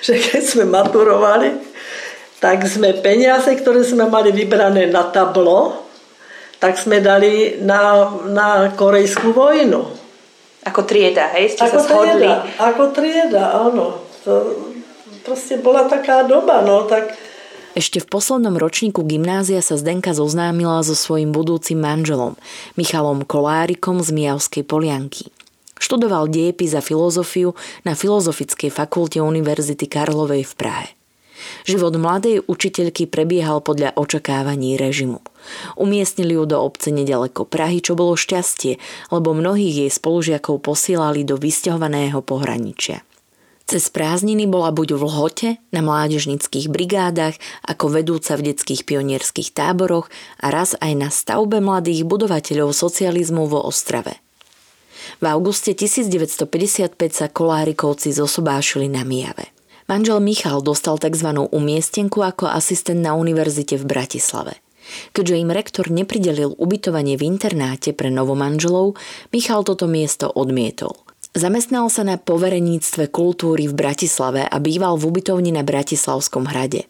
že 0.06 0.13
keď 0.22 0.42
sme 0.46 0.66
maturovali, 0.70 1.50
tak 2.38 2.62
sme 2.70 2.94
peniaze, 3.01 3.50
ktoré 3.50 3.82
sme 3.82 4.06
mali 4.06 4.30
vybrané 4.30 4.86
na 4.94 5.10
tablo, 5.10 5.89
tak 6.62 6.77
sme 6.77 7.01
dali 7.01 7.58
na, 7.62 8.06
na 8.30 8.70
korejskú 8.74 9.34
vojnu. 9.34 9.82
Ako 10.66 10.86
trieda, 10.86 11.34
hej? 11.34 11.58
Ste 11.58 11.66
ako 11.66 11.77
sa 11.77 11.82
shodli. 11.86 12.27
Trieda, 12.27 12.36
ako 12.60 12.84
trieda, 12.94 13.44
áno. 13.56 13.86
To, 14.25 14.32
proste 15.25 15.58
bola 15.58 15.89
taká 15.89 16.22
doba, 16.27 16.62
no 16.62 16.86
tak... 16.86 17.18
Ešte 17.77 18.01
v 18.01 18.10
poslednom 18.10 18.57
ročníku 18.57 19.05
gymnázia 19.05 19.62
sa 19.62 19.77
Zdenka 19.77 20.17
zoznámila 20.17 20.81
so 20.81 20.98
svojím 20.98 21.29
budúcim 21.29 21.77
manželom, 21.77 22.34
Michalom 22.74 23.22
Kolárikom 23.22 24.01
z 24.01 24.17
Mijavskej 24.17 24.65
Polianky. 24.65 25.29
Študoval 25.77 26.25
diepis 26.25 26.74
a 26.74 26.81
filozofiu 26.81 27.53
na 27.86 27.93
Filozofickej 27.93 28.74
fakulte 28.74 29.22
Univerzity 29.22 29.86
Karlovej 29.86 30.41
v 30.50 30.53
Prahe. 30.57 30.89
Život 31.69 32.01
mladej 32.01 32.41
učiteľky 32.50 33.05
prebiehal 33.05 33.62
podľa 33.62 33.93
očakávaní 33.93 34.74
režimu. 34.74 35.22
Umiestnili 35.77 36.34
ju 36.34 36.50
do 36.50 36.57
obce 36.57 36.89
nedaleko 36.89 37.46
Prahy, 37.46 37.77
čo 37.86 37.93
bolo 37.93 38.17
šťastie, 38.17 38.81
lebo 39.13 39.38
mnohých 39.38 39.86
jej 39.86 39.91
spolužiakov 39.93 40.65
posielali 40.65 41.22
do 41.22 41.38
vysťahovaného 41.38 42.25
pohraničia. 42.25 43.05
Cez 43.67 43.91
prázdniny 43.91 44.47
bola 44.47 44.71
buď 44.71 44.95
v 44.95 45.01
Lhote, 45.03 45.50
na 45.75 45.83
mládežnických 45.83 46.71
brigádach, 46.71 47.36
ako 47.67 47.99
vedúca 47.99 48.39
v 48.39 48.56
detských 48.56 48.88
pionierských 48.88 49.51
táboroch 49.51 50.08
a 50.39 50.56
raz 50.56 50.80
aj 50.80 50.95
na 50.95 51.12
stavbe 51.12 51.60
mladých 51.60 52.08
budovateľov 52.08 52.71
socializmu 52.71 53.43
vo 53.51 53.60
Ostrave. 53.67 54.23
V 55.19 55.25
auguste 55.27 55.75
1955 55.75 56.95
sa 57.12 57.27
kolárikovci 57.27 58.15
zosobášili 58.15 58.88
na 58.88 59.03
Mijave. 59.03 59.51
Manžel 59.91 60.23
Michal 60.23 60.63
dostal 60.63 60.95
tzv. 60.95 61.27
umiestenku 61.51 62.23
ako 62.23 62.47
asistent 62.47 63.03
na 63.03 63.19
univerzite 63.19 63.75
v 63.75 63.84
Bratislave. 63.84 64.63
Keďže 65.12 65.43
im 65.43 65.51
rektor 65.51 65.91
nepridelil 65.91 66.56
ubytovanie 66.56 67.19
v 67.19 67.36
internáte 67.36 67.91
pre 67.91 68.08
novomanželov, 68.08 68.95
Michal 69.36 69.67
toto 69.67 69.91
miesto 69.91 70.32
odmietol– 70.32 70.95
Zamestnal 71.38 71.86
sa 71.93 72.02
na 72.02 72.17
povereníctve 72.17 73.13
kultúry 73.13 73.69
v 73.69 73.78
Bratislave 73.78 74.41
a 74.50 74.58
býval 74.58 74.97
v 74.97 75.13
ubytovni 75.13 75.54
na 75.54 75.62
Bratislavskom 75.62 76.50
hrade. 76.50 76.89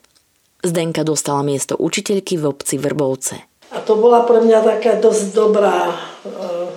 Zdenka 0.63 1.03
dostala 1.03 1.43
miesto 1.43 1.75
učiteľky 1.75 2.39
v 2.39 2.55
obci 2.55 2.79
Vrbovce. 2.79 3.43
A 3.75 3.83
to 3.83 3.99
bola 3.99 4.23
pre 4.23 4.39
mňa 4.39 4.63
taká 4.63 5.03
dosť 5.03 5.35
dobrá 5.35 5.91
e, 5.91 5.95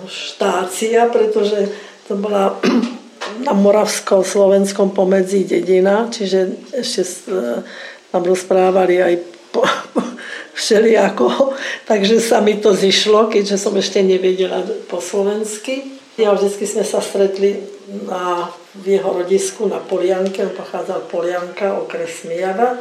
štácia, 0.03 1.07
pretože 1.07 1.71
to 2.11 2.19
bola 2.19 2.59
na 3.47 3.55
Moravsko-Slovenskom 3.55 4.91
pomedzi 4.91 5.47
dedina, 5.47 6.11
čiže 6.11 6.75
ešte 6.75 7.07
e, 7.07 7.63
tam 8.11 8.21
rozprávali 8.27 8.99
aj 8.99 9.13
po, 9.55 9.63
všelijako, 10.59 11.55
takže 11.87 12.19
sa 12.19 12.43
mi 12.43 12.59
to 12.59 12.75
zišlo, 12.75 13.31
keďže 13.31 13.55
som 13.55 13.71
ešte 13.79 14.03
nevedela 14.03 14.59
po 14.91 14.99
slovensky. 14.99 16.00
Ja 16.21 16.37
vždy 16.37 16.53
sme 16.69 16.85
sa 16.85 17.01
stretli 17.01 17.57
na, 18.05 18.45
v 18.77 18.93
jeho 18.93 19.09
rodisku 19.09 19.65
na 19.65 19.81
Polianke, 19.81 20.45
on 20.45 20.53
pochádzal 20.53 21.09
Polianka, 21.09 21.81
okres 21.81 22.29
Mijava. 22.29 22.77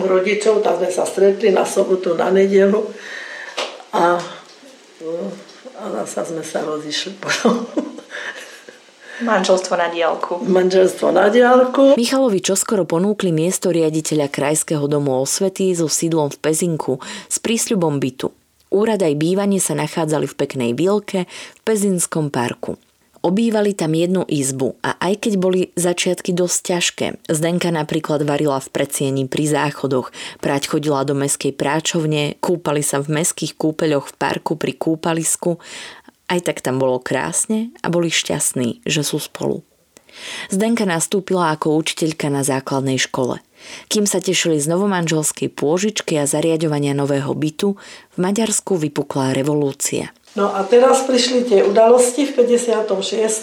U 0.00 0.08
rodičov, 0.08 0.64
tam 0.64 0.80
sme 0.80 0.88
sa 0.88 1.04
stretli 1.04 1.52
na 1.52 1.68
sobotu, 1.68 2.16
na 2.16 2.32
nedelu 2.32 2.80
a, 3.92 4.16
a 5.76 5.82
zase 6.00 6.32
sme 6.32 6.40
sa 6.40 6.64
rozišli 6.64 7.20
potom. 7.20 7.68
Manželstvo 9.28 9.76
na 9.76 9.92
diálku. 9.92 10.40
Manželstvo 10.42 11.12
na 11.12 11.28
diálku. 11.28 12.00
Michalovi 12.00 12.40
čoskoro 12.40 12.88
ponúkli 12.88 13.30
miesto 13.30 13.68
riaditeľa 13.68 14.32
Krajského 14.32 14.88
domu 14.88 15.20
osvety 15.20 15.76
so 15.76 15.86
sídlom 15.86 16.32
v 16.32 16.40
Pezinku 16.40 16.96
s 17.28 17.36
prísľubom 17.38 18.00
bytu. 18.00 18.41
Úrad 18.72 19.04
aj 19.04 19.20
bývanie 19.20 19.60
sa 19.60 19.76
nachádzali 19.76 20.24
v 20.24 20.38
peknej 20.40 20.70
výlke 20.72 21.28
v 21.28 21.60
Pezinskom 21.60 22.32
parku. 22.32 22.80
Obývali 23.22 23.76
tam 23.76 23.94
jednu 23.94 24.26
izbu 24.26 24.80
a 24.82 24.98
aj 24.98 25.22
keď 25.22 25.32
boli 25.38 25.60
začiatky 25.78 26.34
dosť 26.34 26.58
ťažké, 26.58 27.06
Zdenka 27.30 27.70
napríklad 27.70 28.26
varila 28.26 28.58
v 28.58 28.72
predsieni 28.72 29.30
pri 29.30 29.46
záchodoch, 29.46 30.10
práť 30.42 30.72
chodila 30.72 31.06
do 31.06 31.14
meskej 31.14 31.54
práčovne, 31.54 32.34
kúpali 32.42 32.82
sa 32.82 32.98
v 32.98 33.22
meských 33.22 33.54
kúpeľoch 33.54 34.10
v 34.10 34.14
parku 34.18 34.58
pri 34.58 34.74
kúpalisku, 34.74 35.62
aj 36.26 36.50
tak 36.50 36.64
tam 36.66 36.82
bolo 36.82 36.98
krásne 36.98 37.70
a 37.84 37.92
boli 37.92 38.10
šťastní, 38.10 38.82
že 38.88 39.06
sú 39.06 39.22
spolu. 39.22 39.62
Zdenka 40.50 40.82
nastúpila 40.82 41.54
ako 41.54 41.78
učiteľka 41.78 42.26
na 42.26 42.42
základnej 42.42 42.98
škole– 42.98 43.38
kým 43.88 44.08
sa 44.08 44.18
tešili 44.18 44.58
z 44.58 44.70
novomanželskej 44.70 45.52
pôžičky 45.52 46.18
a 46.18 46.28
zariadovania 46.28 46.92
nového 46.92 47.32
bytu, 47.32 47.78
v 48.12 48.18
Maďarsku 48.18 48.76
vypukla 48.76 49.32
revolúcia. 49.36 50.12
No 50.32 50.48
a 50.48 50.64
teraz 50.64 51.04
prišli 51.04 51.44
tie 51.44 51.60
udalosti 51.60 52.24
v 52.24 52.40
56. 52.40 52.88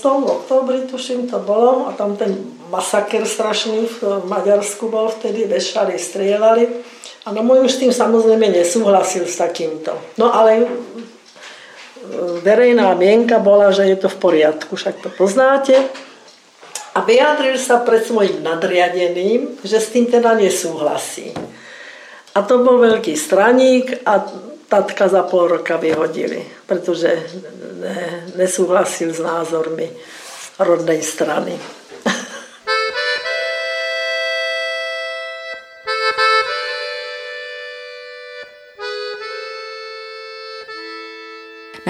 v 0.02 0.26
oktobri, 0.26 0.90
tuším, 0.90 1.30
to 1.30 1.38
bolo, 1.38 1.86
a 1.86 1.94
tam 1.94 2.18
ten 2.18 2.34
masaker 2.74 3.30
strašný 3.30 3.86
v 3.86 4.26
Maďarsku 4.26 4.90
bol 4.90 5.14
vtedy, 5.14 5.46
vešali, 5.46 6.02
strieľali. 6.02 6.66
A 7.30 7.36
no 7.36 7.46
môj 7.46 7.70
už 7.70 7.78
tým 7.78 7.94
samozrejme 7.94 8.50
nesúhlasil 8.50 9.30
s 9.30 9.38
takýmto. 9.38 9.94
No 10.18 10.34
ale 10.34 10.66
e, 10.66 10.68
verejná 12.42 12.98
mienka 12.98 13.38
bola, 13.38 13.70
že 13.70 13.86
je 13.86 13.98
to 14.02 14.10
v 14.10 14.18
poriadku, 14.18 14.74
však 14.74 15.06
to 15.06 15.14
poznáte 15.14 15.78
a 16.96 17.00
vyjadril 17.06 17.58
sa 17.62 17.86
pred 17.86 18.02
svojim 18.02 18.42
nadriadeným, 18.42 19.62
že 19.62 19.78
s 19.78 19.94
tým 19.94 20.10
teda 20.10 20.34
nesúhlasí. 20.34 21.34
A 22.34 22.46
to 22.46 22.62
bol 22.62 22.82
veľký 22.82 23.14
straník 23.14 24.06
a 24.06 24.26
tatka 24.70 25.10
za 25.10 25.26
pol 25.26 25.50
roka 25.50 25.82
vyhodili, 25.82 26.46
pretože 26.70 27.10
ne, 27.82 28.30
nesúhlasil 28.38 29.10
s 29.10 29.22
názormi 29.22 29.90
rodnej 30.62 31.02
strany. 31.02 31.58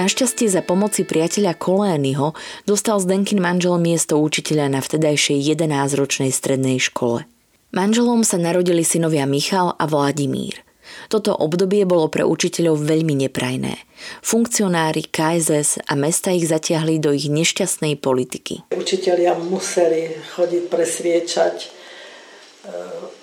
Našťastie 0.00 0.48
za 0.48 0.64
pomoci 0.64 1.04
priateľa 1.04 1.60
Kolényho 1.60 2.32
dostal 2.64 3.04
Zdenkin 3.04 3.36
manžel 3.36 3.76
miesto 3.76 4.16
učiteľa 4.16 4.72
na 4.72 4.80
vtedajšej 4.80 5.44
11-ročnej 5.52 6.32
strednej 6.32 6.80
škole. 6.80 7.28
Manželom 7.76 8.24
sa 8.24 8.40
narodili 8.40 8.80
synovia 8.80 9.28
Michal 9.28 9.76
a 9.76 9.84
Vladimír. 9.84 10.64
Toto 11.12 11.36
obdobie 11.36 11.84
bolo 11.84 12.08
pre 12.08 12.24
učiteľov 12.24 12.80
veľmi 12.80 13.28
neprajné. 13.28 13.76
Funkcionári 14.24 15.04
KSS 15.04 15.84
a 15.84 15.92
mesta 16.00 16.32
ich 16.32 16.48
zatiahli 16.48 16.96
do 16.96 17.12
ich 17.12 17.28
nešťastnej 17.28 18.00
politiky. 18.00 18.72
Učiteľia 18.72 19.36
museli 19.36 20.16
chodiť 20.32 20.62
presviečať 20.72 21.79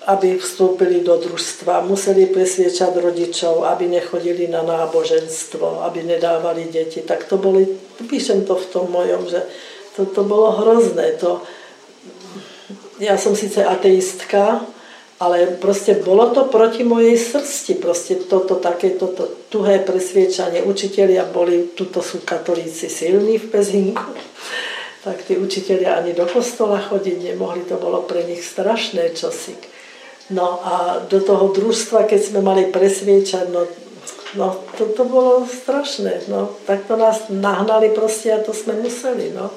aby 0.08 0.40
vstúpili 0.40 1.04
do 1.04 1.20
družstva. 1.20 1.84
Museli 1.84 2.32
presviečať 2.32 2.96
rodičov, 2.96 3.68
aby 3.68 3.92
nechodili 3.92 4.48
na 4.48 4.64
náboženstvo, 4.64 5.84
aby 5.84 6.00
nedávali 6.00 6.72
deti. 6.72 7.04
Tak 7.04 7.28
to 7.28 7.36
boli, 7.36 7.68
píšem 8.08 8.48
to 8.48 8.56
v 8.56 8.66
tom 8.72 8.88
mojom, 8.88 9.28
že 9.28 9.44
to, 9.96 10.08
to 10.08 10.24
bolo 10.24 10.56
hrozné. 10.64 11.20
To, 11.20 11.44
ja 12.96 13.20
som 13.20 13.36
síce 13.36 13.60
ateistka, 13.60 14.64
ale 15.20 15.60
proste 15.60 15.98
bolo 15.98 16.32
to 16.32 16.48
proti 16.48 16.88
mojej 16.88 17.18
srsti. 17.18 17.76
Proste 17.76 18.16
toto 18.16 18.56
také, 18.56 18.96
toto 18.96 19.28
tuhé 19.52 19.84
presviečanie. 19.84 20.64
Učitelia 20.64 21.28
boli, 21.28 21.76
tuto 21.76 22.00
sú 22.00 22.24
katolíci 22.24 22.88
silní 22.88 23.36
v 23.36 23.46
Pezinku. 23.52 24.08
Tak 25.08 25.24
tí 25.24 25.40
učiteľia 25.40 26.04
ani 26.04 26.12
do 26.12 26.28
kostola 26.28 26.76
chodiť 26.76 27.32
nemohli, 27.32 27.64
to 27.64 27.80
bolo 27.80 28.04
pre 28.04 28.28
nich 28.28 28.44
strašné 28.44 29.16
čosi. 29.16 29.56
No 30.28 30.60
a 30.60 31.00
do 31.08 31.24
toho 31.24 31.48
družstva, 31.56 32.04
keď 32.04 32.20
sme 32.20 32.40
mali 32.44 32.68
presviečať, 32.68 33.48
no, 33.48 33.64
no 34.36 34.46
to, 34.76 34.92
to 34.92 35.08
bolo 35.08 35.48
strašné. 35.48 36.28
No. 36.28 36.52
Tak 36.68 36.84
to 36.84 37.00
nás 37.00 37.32
nahnali 37.32 37.88
proste 37.96 38.36
a 38.36 38.44
to 38.44 38.52
sme 38.52 38.76
museli. 38.76 39.32
No. 39.32 39.48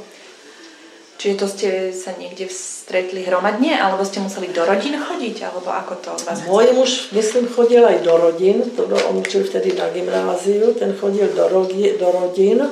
Čiže 1.19 1.35
to 1.37 1.47
ste 1.51 1.69
sa 1.91 2.15
niekde 2.15 2.47
stretli 2.49 3.21
hromadne, 3.27 3.77
alebo 3.77 4.01
ste 4.01 4.23
museli 4.23 4.49
do 4.55 4.65
rodín 4.65 4.97
chodiť, 4.97 5.37
alebo 5.45 5.69
ako 5.69 5.93
to 6.01 6.11
vás 6.25 6.41
Môj 6.49 6.73
muž, 6.73 7.13
myslím, 7.13 7.45
chodil 7.45 7.85
aj 7.85 8.01
do 8.01 8.17
rodín, 8.17 8.65
to 8.73 8.89
on 8.89 9.21
učil 9.21 9.45
vtedy 9.45 9.77
na 9.77 9.91
gymnáziu, 9.93 10.73
ten 10.73 10.97
chodil 10.97 11.29
do, 11.35 11.45
rogi, 11.45 11.93
do 12.01 12.09
rodín. 12.09 12.65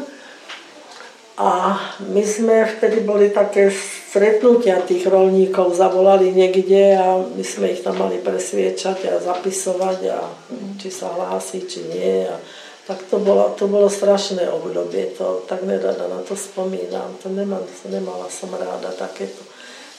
A 1.39 1.79
my 2.03 2.19
sme 2.19 2.67
vtedy 2.67 3.07
boli 3.07 3.31
také 3.31 3.71
stretnutia 3.71 4.83
tých 4.83 5.07
rolníkov, 5.07 5.71
zavolali 5.71 6.35
niekde 6.35 6.99
a 6.99 7.15
my 7.23 7.43
sme 7.47 7.71
ich 7.71 7.79
tam 7.79 7.95
mali 7.95 8.19
presviečať 8.19 9.07
a 9.07 9.23
zapisovať 9.23 9.99
a 10.11 10.19
či 10.75 10.91
sa 10.91 11.15
hlási, 11.15 11.63
či 11.63 11.87
nie. 11.87 12.27
A 12.27 12.35
tak 12.83 13.07
to 13.07 13.23
bolo, 13.23 13.55
to 13.55 13.71
bolo 13.71 13.87
strašné 13.87 14.51
obdobie, 14.51 15.15
to 15.15 15.47
tak 15.47 15.63
nerada 15.63 16.11
na 16.11 16.19
to 16.27 16.35
spomínam, 16.35 17.15
to 17.23 17.31
nemám, 17.31 17.63
nemala 17.87 18.27
som 18.27 18.51
ráda 18.51 18.91
takéto 18.99 19.39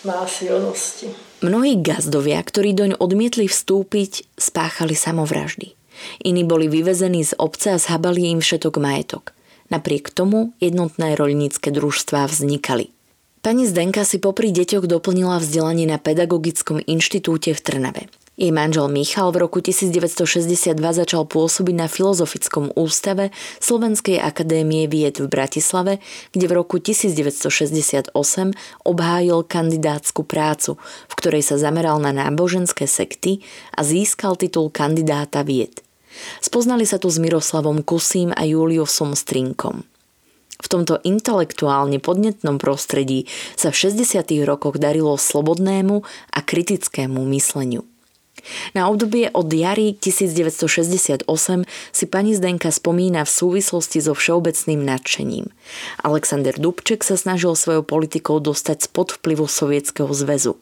násilnosti. 0.04 1.08
Mnohí 1.40 1.80
gazdovia, 1.80 2.36
ktorí 2.44 2.76
doň 2.76 2.90
odmietli 3.00 3.48
vstúpiť, 3.48 4.28
spáchali 4.36 4.92
samovraždy. 4.92 5.72
Iní 6.20 6.44
boli 6.44 6.68
vyvezení 6.68 7.24
z 7.24 7.32
obce 7.40 7.72
a 7.72 7.80
zhabali 7.80 8.28
im 8.28 8.44
všetok 8.44 8.76
majetok. 8.76 9.32
Napriek 9.70 10.10
tomu 10.10 10.52
jednotné 10.58 11.14
roľnícke 11.14 11.70
družstvá 11.70 12.26
vznikali. 12.26 12.90
Pani 13.40 13.64
Zdenka 13.64 14.04
si 14.04 14.20
popri 14.20 14.52
deťoch 14.52 14.84
doplnila 14.84 15.40
vzdelanie 15.40 15.88
na 15.88 15.96
Pedagogickom 15.96 16.76
inštitúte 16.84 17.56
v 17.56 17.60
Trnave. 17.64 18.02
Jej 18.40 18.56
manžel 18.56 18.88
Michal 18.88 19.36
v 19.36 19.44
roku 19.44 19.60
1962 19.60 20.72
začal 20.76 21.28
pôsobiť 21.28 21.74
na 21.76 21.92
Filozofickom 21.92 22.72
ústave 22.72 23.36
Slovenskej 23.60 24.16
akadémie 24.16 24.88
vied 24.88 25.20
v 25.20 25.28
Bratislave, 25.28 26.00
kde 26.32 26.48
v 26.48 26.52
roku 26.56 26.80
1968 26.80 28.16
obhájil 28.88 29.44
kandidátsku 29.44 30.24
prácu, 30.24 30.80
v 30.80 31.14
ktorej 31.20 31.44
sa 31.44 31.60
zameral 31.60 32.00
na 32.00 32.16
náboženské 32.16 32.88
sekty 32.88 33.44
a 33.76 33.84
získal 33.84 34.40
titul 34.40 34.72
kandidáta 34.72 35.44
vied. 35.44 35.84
Spoznali 36.40 36.88
sa 36.88 37.00
tu 37.00 37.12
s 37.12 37.20
Miroslavom 37.20 37.84
Kusím 37.84 38.32
a 38.36 38.44
Juliusom 38.44 39.12
Strinkom. 39.12 39.84
V 40.60 40.66
tomto 40.68 41.00
intelektuálne 41.02 41.96
podnetnom 41.98 42.60
prostredí 42.60 43.24
sa 43.56 43.72
v 43.72 43.88
60. 43.88 44.20
rokoch 44.44 44.76
darilo 44.76 45.16
slobodnému 45.16 46.04
a 46.36 46.38
kritickému 46.44 47.24
mysleniu. 47.32 47.88
Na 48.72 48.88
obdobie 48.88 49.28
od 49.32 49.52
jary 49.52 49.92
1968 50.00 51.28
si 51.92 52.04
pani 52.08 52.32
Zdenka 52.32 52.72
spomína 52.72 53.28
v 53.28 53.30
súvislosti 53.30 54.00
so 54.00 54.16
všeobecným 54.16 54.80
nadšením. 54.80 55.52
Alexander 56.00 56.56
Dubček 56.56 57.04
sa 57.04 57.20
snažil 57.20 57.52
svojou 57.52 57.84
politikou 57.84 58.40
dostať 58.40 58.88
spod 58.88 59.12
vplyvu 59.20 59.44
Sovietskeho 59.44 60.08
zväzu. 60.12 60.56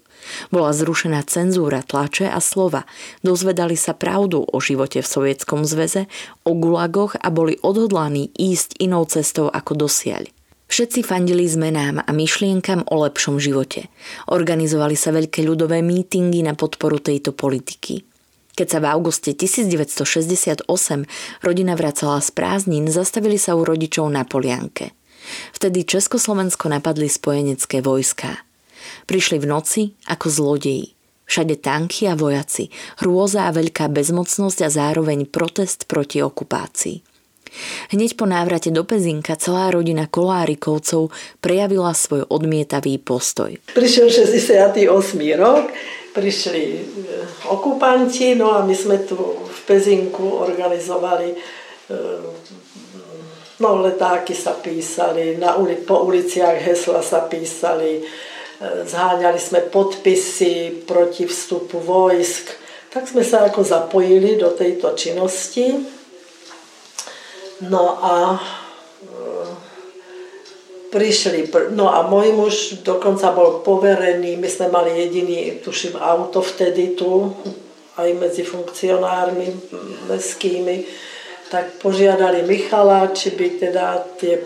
Bola 0.51 0.73
zrušená 0.75 1.25
cenzúra 1.27 1.85
tlače 1.85 2.29
a 2.29 2.41
slova. 2.43 2.85
Dozvedali 3.21 3.77
sa 3.77 3.93
pravdu 3.93 4.45
o 4.45 4.57
živote 4.59 5.05
v 5.05 5.09
Sovietskom 5.09 5.67
zväze, 5.69 6.07
o 6.45 6.57
gulagoch 6.57 7.15
a 7.19 7.29
boli 7.29 7.61
odhodlaní 7.61 8.33
ísť 8.35 8.81
inou 8.81 9.05
cestou 9.05 9.53
ako 9.53 9.89
dosiaľ. 9.89 10.27
Všetci 10.69 11.01
fandili 11.01 11.49
zmenám 11.49 12.05
a 12.05 12.11
myšlienkam 12.13 12.85
o 12.93 13.01
lepšom 13.09 13.41
živote. 13.41 13.89
Organizovali 14.29 15.01
sa 15.01 15.17
veľké 15.17 15.41
ľudové 15.41 15.81
mítingy 15.81 16.45
na 16.45 16.53
podporu 16.53 17.01
tejto 17.01 17.33
politiky. 17.33 18.05
Keď 18.53 18.67
sa 18.67 18.79
v 18.83 18.91
auguste 18.91 19.33
1968 19.33 20.67
rodina 21.47 21.73
vracala 21.79 22.19
z 22.19 22.29
prázdnin, 22.35 22.91
zastavili 22.91 23.39
sa 23.39 23.57
u 23.57 23.65
rodičov 23.65 24.11
na 24.13 24.27
Polianke. 24.29 24.93
Vtedy 25.55 25.87
Československo 25.87 26.69
napadli 26.69 27.07
spojenecké 27.07 27.81
vojská. 27.81 28.48
Prišli 29.09 29.41
v 29.41 29.47
noci 29.49 29.83
ako 30.05 30.29
zlodeji. 30.29 30.93
Všade 31.29 31.61
tanky 31.61 32.09
a 32.09 32.17
vojaci, 32.17 32.73
hrôza 33.05 33.49
a 33.49 33.53
veľká 33.53 33.93
bezmocnosť 33.93 34.65
a 34.65 34.69
zároveň 34.73 35.29
protest 35.29 35.85
proti 35.85 36.25
okupácii. 36.25 37.05
Hneď 37.93 38.17
po 38.17 38.29
návrate 38.29 38.69
do 38.69 38.85
Pezinka 38.85 39.37
celá 39.41 39.73
rodina 39.73 40.09
Kolárikovcov 40.09 41.13
prejavila 41.41 41.97
svoj 41.97 42.29
odmietavý 42.29 43.01
postoj. 43.01 43.57
Prišiel 43.73 44.09
68. 44.13 44.89
rok, 45.37 45.73
prišli 46.13 46.63
e, 46.65 46.81
okupanti, 47.49 48.37
no 48.37 48.53
a 48.53 48.65
my 48.65 48.77
sme 48.77 49.01
tu 49.05 49.17
v 49.49 49.59
Pezinku 49.65 50.45
organizovali 50.45 51.29
e, 51.33 51.37
no 53.59 53.69
letáky 53.83 54.35
sa 54.37 54.55
písali, 54.55 55.35
na 55.37 55.59
uli, 55.59 55.81
po 55.83 56.07
uliciach 56.07 56.63
hesla 56.63 57.03
sa 57.03 57.27
písali, 57.27 58.03
zháňali 58.63 59.39
sme 59.39 59.71
podpisy 59.71 60.83
proti 60.87 61.27
vstupu 61.31 61.79
vojsk. 61.79 62.51
Tak 62.91 63.07
sme 63.07 63.23
sa 63.23 63.47
ako 63.47 63.63
zapojili 63.63 64.35
do 64.35 64.51
tejto 64.51 64.99
činnosti. 64.99 65.79
No 67.69 67.99
a 68.03 68.35
e, 68.35 68.39
prišli, 70.91 71.51
no 71.75 71.91
a 71.91 72.07
môj 72.07 72.29
muž 72.35 72.55
dokonca 72.87 73.35
bol 73.35 73.63
poverený, 73.67 74.39
my 74.39 74.49
sme 74.51 74.71
mali 74.71 74.95
jediný, 74.95 75.59
tuším, 75.63 75.99
auto 75.99 76.39
vtedy 76.39 76.95
tu, 76.95 77.35
aj 77.99 78.15
medzi 78.15 78.47
funkcionármi 78.47 79.75
mestskými, 80.07 80.87
tak 81.51 81.83
požiadali 81.83 82.47
Michala, 82.47 83.11
či 83.11 83.35
by 83.35 83.47
teda 83.59 84.07
tie 84.23 84.39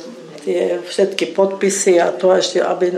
tie 0.42 0.83
všetky 0.83 1.31
podpisy 1.33 2.02
a 2.02 2.11
to 2.11 2.35
ešte, 2.35 2.59
aby 2.59 2.90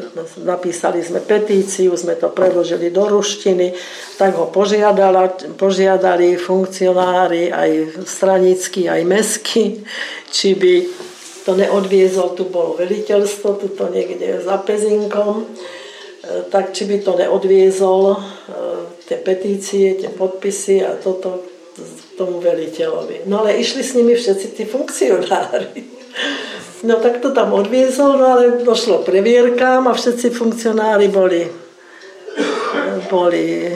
napísali 0.43 1.05
sme 1.05 1.21
petíciu, 1.21 1.93
sme 1.95 2.17
to 2.17 2.33
preložili 2.33 2.89
do 2.89 3.05
ruštiny, 3.05 3.77
tak 4.17 4.35
ho 4.35 4.49
požiadali 4.51 6.41
funkcionári 6.41 7.53
aj 7.53 8.03
stranickí, 8.09 8.89
aj 8.89 9.03
mesky, 9.05 9.85
či 10.33 10.57
by 10.57 10.75
to 11.45 11.53
neodviezol, 11.53 12.33
tu 12.33 12.49
bolo 12.49 12.81
veliteľstvo, 12.81 13.61
tu 13.61 13.69
to 13.77 13.93
niekde 13.93 14.41
za 14.41 14.57
Pezinkom, 14.65 15.45
e, 15.45 15.47
tak 16.49 16.73
či 16.73 16.89
by 16.89 17.05
to 17.05 17.13
neodviezol 17.21 18.03
e, 18.13 18.19
tie 19.05 19.21
petície, 19.21 20.01
tie 20.01 20.09
podpisy 20.09 20.81
a 20.81 20.97
toto 20.97 21.45
tomu 22.17 22.41
veliteľovi. 22.41 23.27
No 23.27 23.43
ale 23.45 23.59
išli 23.59 23.83
s 23.83 23.93
nimi 23.99 24.15
všetci 24.15 24.47
tí 24.55 24.65
funkcionári. 24.65 25.85
No 26.85 27.01
tak 27.01 27.25
to 27.25 27.33
tam 27.33 27.57
odviezol, 27.57 28.21
no 28.21 28.37
ale 28.37 28.61
došlo 28.61 29.01
previerkám 29.09 29.89
a 29.89 29.97
všetci 29.97 30.29
funkcionári 30.37 31.09
boli, 31.09 31.49
boli 33.09 33.45
e, 33.65 33.73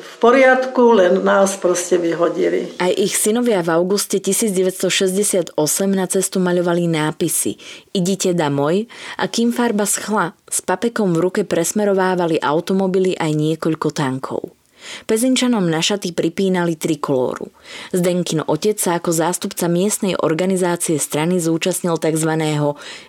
v 0.00 0.12
poriadku, 0.24 0.96
len 0.96 1.20
nás 1.20 1.60
proste 1.60 2.00
vyhodili. 2.00 2.80
Aj 2.80 2.88
ich 2.88 3.12
synovia 3.12 3.60
v 3.60 3.76
auguste 3.76 4.24
1968 4.24 5.52
na 5.92 6.08
cestu 6.08 6.40
maľovali 6.40 6.88
nápisy 6.88 7.60
Idite 7.92 8.32
damoj 8.32 8.88
a 9.20 9.28
kým 9.28 9.52
farba 9.52 9.84
schla, 9.84 10.32
s 10.48 10.64
papekom 10.64 11.12
v 11.12 11.28
ruke 11.28 11.42
presmerovávali 11.44 12.40
automobily 12.40 13.12
aj 13.20 13.32
niekoľko 13.36 13.88
tankov. 13.92 14.63
Pezinčanom 15.06 15.66
na 15.66 15.80
šaty 15.80 16.12
pripínali 16.12 16.74
trikolóru. 16.74 17.52
Zdenkin 17.94 18.44
otec 18.44 18.76
sa 18.76 18.98
ako 18.98 19.10
zástupca 19.14 19.70
miestnej 19.70 20.18
organizácie 20.18 21.00
strany 21.00 21.40
zúčastnil 21.40 21.96
tzv. 22.00 22.32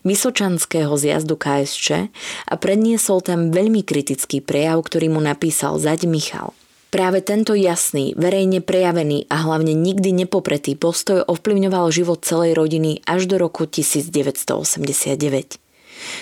Vysočanského 0.05 0.93
zjazdu 0.95 1.35
KSČ 1.35 2.11
a 2.47 2.53
predniesol 2.55 3.19
tam 3.25 3.49
veľmi 3.49 3.83
kritický 3.83 4.39
prejav, 4.39 4.83
ktorý 4.85 5.11
mu 5.11 5.21
napísal 5.23 5.81
Zaď 5.81 6.07
Michal. 6.07 6.53
Práve 6.95 7.19
tento 7.19 7.51
jasný, 7.51 8.15
verejne 8.15 8.63
prejavený 8.63 9.27
a 9.27 9.43
hlavne 9.43 9.75
nikdy 9.75 10.15
nepopretý 10.15 10.79
postoj 10.79 11.27
ovplyvňoval 11.27 11.91
život 11.91 12.23
celej 12.23 12.55
rodiny 12.55 13.03
až 13.03 13.27
do 13.27 13.35
roku 13.35 13.67
1989. 13.67 15.64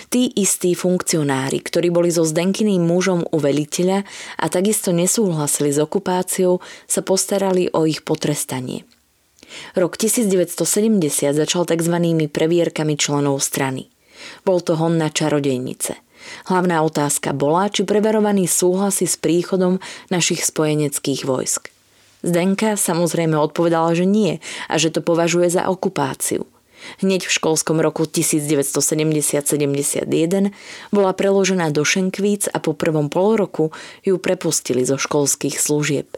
Tí 0.10 0.32
istí 0.36 0.74
funkcionári, 0.74 1.60
ktorí 1.64 1.90
boli 1.90 2.10
so 2.12 2.24
Zdenkyným 2.24 2.84
mužom 2.84 3.26
u 3.30 3.38
veliteľa 3.40 4.06
a 4.40 4.46
takisto 4.48 4.96
nesúhlasili 4.96 5.74
s 5.74 5.80
okupáciou, 5.80 6.64
sa 6.86 7.02
postarali 7.02 7.72
o 7.74 7.88
ich 7.88 8.04
potrestanie. 8.06 8.86
Rok 9.78 9.98
1970 10.00 11.38
začal 11.38 11.64
tzv. 11.70 11.96
previerkami 12.30 12.98
členov 12.98 13.42
strany. 13.44 13.90
Bol 14.48 14.64
to 14.64 14.80
hon 14.80 14.98
na 14.98 15.12
čarodejnice. 15.12 16.00
Hlavná 16.48 16.80
otázka 16.82 17.36
bola, 17.36 17.68
či 17.68 17.84
preverovaný 17.84 18.48
súhlasí 18.48 19.04
s 19.04 19.20
príchodom 19.20 19.84
našich 20.08 20.48
spojeneckých 20.48 21.28
vojsk. 21.28 21.68
Zdenka 22.24 22.80
samozrejme 22.80 23.36
odpovedala, 23.36 23.92
že 23.92 24.08
nie 24.08 24.40
a 24.72 24.80
že 24.80 24.96
to 24.96 25.04
považuje 25.04 25.52
za 25.52 25.68
okupáciu. 25.68 26.48
Hneď 27.02 27.26
v 27.28 27.32
školskom 27.32 27.82
roku 27.82 28.04
1970-71 28.08 30.52
bola 30.92 31.14
preložená 31.14 31.72
do 31.72 31.86
Šenkvíc 31.86 32.48
a 32.50 32.60
po 32.60 32.74
prvom 32.74 33.10
poloroku 33.12 33.72
ju 34.04 34.18
prepustili 34.20 34.86
zo 34.88 34.98
školských 35.00 35.60
služieb. 35.60 36.18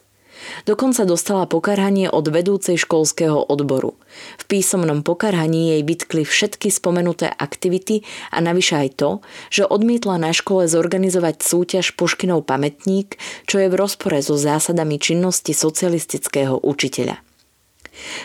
Dokonca 0.68 1.08
dostala 1.08 1.50
pokarhanie 1.50 2.12
od 2.12 2.30
vedúcej 2.30 2.78
školského 2.78 3.50
odboru. 3.50 3.98
V 4.40 4.44
písomnom 4.46 5.02
pokarhaní 5.02 5.76
jej 5.76 5.82
vytkli 5.84 6.24
všetky 6.24 6.70
spomenuté 6.70 7.28
aktivity 7.28 8.06
a 8.32 8.40
navyše 8.40 8.88
aj 8.88 8.90
to, 9.00 9.12
že 9.50 9.68
odmietla 9.68 10.22
na 10.22 10.32
škole 10.32 10.70
zorganizovať 10.70 11.42
súťaž 11.42 11.98
Puškinov 11.98 12.48
pamätník, 12.48 13.18
čo 13.50 13.64
je 13.64 13.68
v 13.72 13.80
rozpore 13.80 14.22
so 14.22 14.38
zásadami 14.38 15.02
činnosti 15.02 15.56
socialistického 15.56 16.62
učiteľa. 16.62 17.25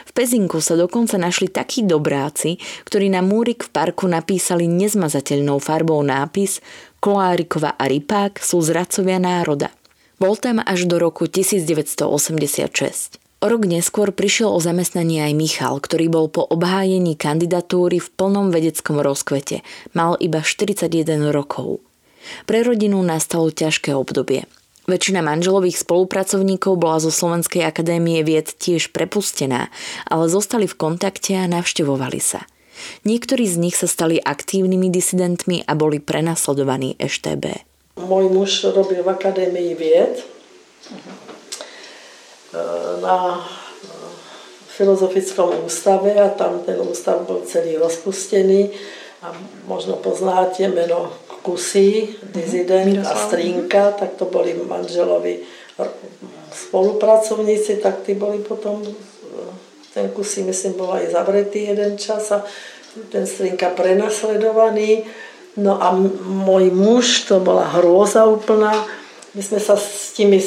V 0.06 0.10
Pezinku 0.10 0.58
sa 0.58 0.74
dokonca 0.74 1.16
našli 1.16 1.48
takí 1.48 1.86
dobráci, 1.86 2.58
ktorí 2.86 3.08
na 3.10 3.22
múrik 3.22 3.66
v 3.66 3.72
parku 3.72 4.10
napísali 4.10 4.66
nezmazateľnou 4.66 5.62
farbou 5.62 6.02
nápis 6.02 6.58
Kolárikova 7.00 7.80
a 7.80 7.88
Rypák 7.88 8.44
sú 8.44 8.60
zradcovia 8.60 9.16
národa. 9.16 9.72
Bol 10.20 10.36
tam 10.36 10.60
až 10.60 10.84
do 10.84 11.00
roku 11.00 11.24
1986. 11.24 13.16
O 13.40 13.48
rok 13.48 13.64
neskôr 13.64 14.12
prišiel 14.12 14.52
o 14.52 14.60
zamestnanie 14.60 15.24
aj 15.24 15.32
Michal, 15.32 15.80
ktorý 15.80 16.12
bol 16.12 16.28
po 16.28 16.44
obhájení 16.44 17.16
kandidatúry 17.16 17.96
v 17.96 18.08
plnom 18.12 18.52
vedeckom 18.52 19.00
rozkvete. 19.00 19.64
Mal 19.96 20.20
iba 20.20 20.44
41 20.44 21.32
rokov. 21.32 21.80
Pre 22.44 22.60
rodinu 22.60 23.00
nastalo 23.00 23.48
ťažké 23.48 23.96
obdobie. 23.96 24.44
Väčšina 24.90 25.22
manželových 25.22 25.86
spolupracovníkov 25.86 26.74
bola 26.74 26.98
zo 26.98 27.14
Slovenskej 27.14 27.62
akadémie 27.62 28.26
vied 28.26 28.50
tiež 28.58 28.90
prepustená, 28.90 29.70
ale 30.10 30.26
zostali 30.26 30.66
v 30.66 30.74
kontakte 30.74 31.38
a 31.38 31.46
navštevovali 31.46 32.18
sa. 32.18 32.42
Niektorí 33.06 33.46
z 33.46 33.56
nich 33.62 33.78
sa 33.78 33.86
stali 33.86 34.18
aktívnymi 34.18 34.90
disidentmi 34.90 35.62
a 35.62 35.78
boli 35.78 36.02
prenasledovaní 36.02 36.98
EŠTB. 36.98 37.62
Môj 38.02 38.34
muž 38.34 38.66
robil 38.66 39.06
v 39.06 39.14
Akadémii 39.14 39.78
vied 39.78 40.26
na 42.98 43.46
filozofickom 44.74 45.70
ústave 45.70 46.18
a 46.18 46.34
tam 46.34 46.66
ten 46.66 46.82
ústav 46.82 47.22
bol 47.30 47.46
celý 47.46 47.78
rozpustený 47.78 48.74
a 49.22 49.30
možno 49.70 50.02
poznáte 50.02 50.66
meno 50.66 51.14
Kusy, 51.40 52.20
dizident 52.32 53.00
a 53.06 53.16
Strinka, 53.16 53.96
tak 53.96 54.20
to 54.20 54.28
boli 54.28 54.52
manželovi 54.54 55.40
spolupracovníci, 56.52 57.80
tak 57.80 58.04
tí 58.04 58.14
boli 58.14 58.44
potom, 58.44 58.84
ten 59.94 60.12
Kusy 60.12 60.44
myslím 60.44 60.76
bol 60.76 60.92
aj 60.92 61.16
zavretý 61.16 61.72
jeden 61.72 61.96
čas 61.96 62.28
a 62.30 62.44
ten 63.08 63.24
Strinka 63.26 63.72
prenasledovaný. 63.72 65.06
No 65.58 65.82
a 65.82 65.90
môj 66.24 66.70
muž, 66.70 67.26
to 67.26 67.42
bola 67.42 67.66
hrôza 67.74 68.22
úplná. 68.26 68.70
My 69.34 69.42
sme 69.42 69.58
sa 69.58 69.74
s 69.74 70.14
tými, 70.14 70.38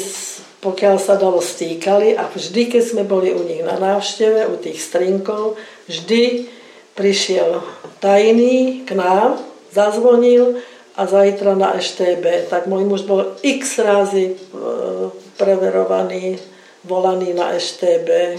pokiaľ 0.64 0.96
sa 0.96 1.20
dalo, 1.20 1.44
stýkali 1.44 2.16
a 2.16 2.28
vždy, 2.28 2.72
keď 2.72 2.82
sme 2.84 3.02
boli 3.04 3.32
u 3.32 3.44
nich 3.44 3.60
na 3.60 3.76
návšteve, 3.76 4.48
u 4.48 4.56
tých 4.56 4.80
strinkov, 4.80 5.60
vždy 5.88 6.48
prišiel 6.96 7.60
tajný 8.00 8.86
k 8.88 8.96
nám, 8.96 9.40
zazvonil 9.74 10.62
a 10.94 11.02
zajtra 11.06 11.58
na 11.58 11.74
EŠTB. 11.74 12.48
Tak 12.48 12.70
môj 12.70 12.86
muž 12.86 13.02
bol 13.04 13.34
x 13.42 13.82
razy 13.82 14.32
e, 14.32 14.34
preverovaný, 15.36 16.38
volaný 16.86 17.34
na 17.34 17.54
EŠTB 17.58 18.38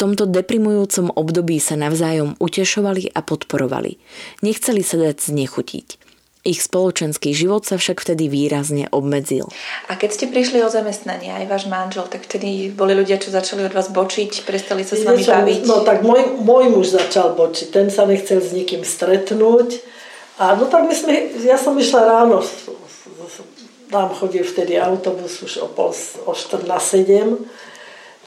tomto 0.00 0.24
deprimujúcom 0.24 1.12
období 1.12 1.60
sa 1.60 1.76
navzájom 1.76 2.40
utešovali 2.40 3.12
a 3.12 3.20
podporovali. 3.20 4.00
Nechceli 4.40 4.80
sa 4.80 4.96
dať 4.96 5.28
znechutiť. 5.28 5.99
Ich 6.40 6.64
spoločenský 6.64 7.36
život 7.36 7.68
sa 7.68 7.76
však 7.76 8.00
vtedy 8.00 8.32
výrazne 8.32 8.88
obmedzil. 8.88 9.52
A 9.92 10.00
keď 10.00 10.10
ste 10.16 10.26
prišli 10.32 10.64
o 10.64 10.72
zamestnanie, 10.72 11.28
aj 11.36 11.44
váš 11.52 11.64
manžel, 11.68 12.08
tak 12.08 12.24
vtedy 12.24 12.72
boli 12.72 12.96
ľudia, 12.96 13.20
čo 13.20 13.28
začali 13.28 13.68
od 13.68 13.76
vás 13.76 13.92
bočiť, 13.92 14.48
prestali 14.48 14.80
sa 14.80 14.96
s 14.96 15.04
vami 15.04 15.20
baviť? 15.20 15.60
No 15.68 15.84
tak 15.84 16.00
môj, 16.00 16.40
môj 16.40 16.72
muž 16.72 16.96
začal 16.96 17.36
bočiť, 17.36 17.68
ten 17.68 17.92
sa 17.92 18.08
nechcel 18.08 18.40
s 18.40 18.56
nikým 18.56 18.88
stretnúť. 18.88 19.84
A 20.40 20.56
no 20.56 20.64
tak 20.72 20.88
my 20.88 20.94
sme, 20.96 21.28
ja 21.44 21.60
som 21.60 21.76
išla 21.76 22.08
ráno, 22.08 22.40
nám 23.92 24.14
chodil 24.16 24.46
vtedy 24.46 24.80
autobus 24.80 25.42
už 25.44 25.60
o, 25.60 25.68
pol, 25.68 25.92
o 26.24 26.32
4 26.32 26.64
na 26.64 26.80
7 26.80 27.36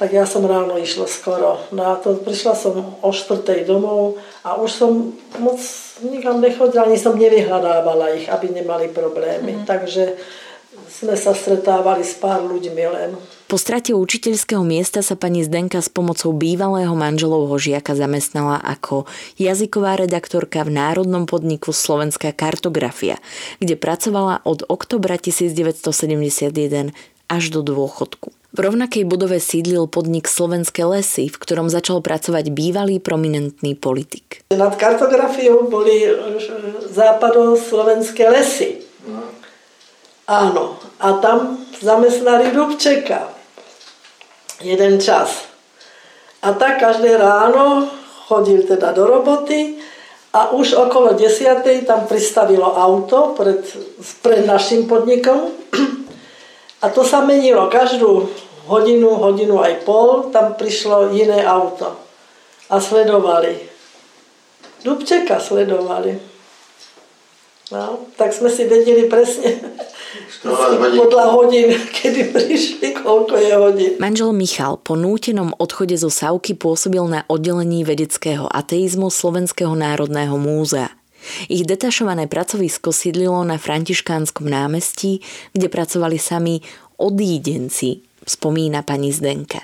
tak 0.04 0.12
ja 0.12 0.28
som 0.28 0.44
ráno 0.44 0.76
išla 0.76 1.08
skoro. 1.08 1.63
No 1.72 1.88
a 1.88 1.96
to 1.96 2.20
prišla 2.20 2.60
som 2.60 3.00
o 3.00 3.10
štvrtej 3.16 3.63
domov 3.63 4.20
a 4.44 4.60
už 4.60 4.68
som 4.76 5.16
moc 5.39 5.63
nikam 6.04 6.44
nechodila, 6.44 6.92
ani 6.92 7.00
som 7.00 7.16
nevyhľadávala 7.16 8.12
ich, 8.20 8.28
aby 8.28 8.52
nemali 8.52 8.92
problémy. 8.92 9.63
Mm. 9.63 9.63
Takže 9.63 10.20
sme 10.92 11.16
sa 11.16 11.32
stretávali 11.32 12.04
s 12.04 12.20
pár 12.20 12.44
ľuďmi 12.44 12.84
len. 12.84 13.16
Po 13.48 13.56
strate 13.56 13.96
učiteľského 13.96 14.60
miesta 14.68 15.00
sa 15.00 15.16
pani 15.16 15.39
Zdenka 15.39 15.80
s 15.80 15.88
pomocou 15.88 16.36
bývalého 16.36 16.92
manželovho 16.92 17.56
žiaka 17.56 17.96
zamestnala 17.96 18.60
ako 18.60 19.08
jazyková 19.39 20.04
redaktorka 20.04 20.68
v 20.68 20.84
národnom 20.84 21.24
podniku 21.24 21.72
Slovenská 21.72 22.36
kartografia, 22.36 23.24
kde 23.63 23.80
pracovala 23.80 24.44
od 24.44 24.68
oktobra 24.68 25.16
1971 25.16 26.92
až 27.32 27.44
do 27.56 27.63
dôchodku. 27.63 28.43
V 28.54 28.62
rovnakej 28.62 29.10
budove 29.10 29.42
sídlil 29.42 29.89
podnik 29.89 30.30
Slovenské 30.30 30.86
lesy, 30.86 31.26
v 31.26 31.42
ktorom 31.42 31.74
začal 31.74 32.06
pracovať 32.06 32.54
bývalý 32.54 33.02
prominentný 33.02 33.74
politik. 33.74 34.46
Nad 34.54 34.78
kartografiou 34.78 35.66
boli 35.74 36.06
e, 36.06 36.13
západoslovenské 36.94 38.30
lesy. 38.30 38.86
Áno. 40.30 40.78
A 41.02 41.18
tam 41.18 41.66
zamestnali 41.82 42.54
Dubčeka. 42.54 43.34
Jeden 44.62 45.02
čas. 45.02 45.50
A 46.46 46.54
tak 46.54 46.78
každé 46.78 47.18
ráno 47.18 47.89
chodil 48.30 48.70
teda 48.70 48.94
do 48.94 49.10
roboty 49.10 49.82
a 50.30 50.54
už 50.54 50.78
okolo 50.78 51.18
desiatej 51.18 51.89
tam 51.89 52.06
pristavilo 52.06 52.70
auto 52.70 53.34
pred, 53.34 53.66
pred 54.22 54.46
našim 54.46 54.86
podnikom 54.86 55.50
a 56.84 56.91
to 56.91 57.08
sa 57.08 57.24
menilo. 57.24 57.72
Každú 57.72 58.28
hodinu, 58.67 59.15
hodinu 59.15 59.63
aj 59.63 59.88
pol, 59.88 60.28
tam 60.36 60.60
prišlo 60.60 61.15
iné 61.15 61.39
auto. 61.48 61.96
A 62.67 62.84
sledovali. 62.84 63.56
Dubčeka 64.84 65.39
sledovali. 65.39 66.36
No, 67.72 68.06
tak 68.19 68.36
sme 68.36 68.52
si 68.52 68.67
vedeli 68.67 69.08
presne 69.08 69.58
podľa 71.00 71.26
hodín, 71.32 71.72
kedy 71.72 72.36
prišli, 72.36 72.88
koľko 73.02 73.34
je 73.39 73.52
hodín. 73.56 73.91
Manžel 73.98 74.36
Michal 74.36 74.78
po 74.78 75.00
nútenom 75.00 75.56
odchode 75.58 75.96
zo 75.98 76.12
Savky 76.12 76.54
pôsobil 76.54 77.02
na 77.08 77.24
oddelení 77.32 77.82
vedeckého 77.88 78.46
ateizmu 78.52 79.08
Slovenského 79.08 79.74
národného 79.74 80.36
múzea. 80.36 80.91
Ich 81.48 81.64
detašované 81.64 82.28
pracovisko 82.28 82.92
sídlilo 82.92 83.44
na 83.48 83.56
Františkánskom 83.56 84.48
námestí, 84.48 85.24
kde 85.56 85.68
pracovali 85.72 86.20
sami 86.20 86.60
odídenci, 87.00 88.04
spomína 88.28 88.84
pani 88.84 89.12
Zdenka. 89.12 89.64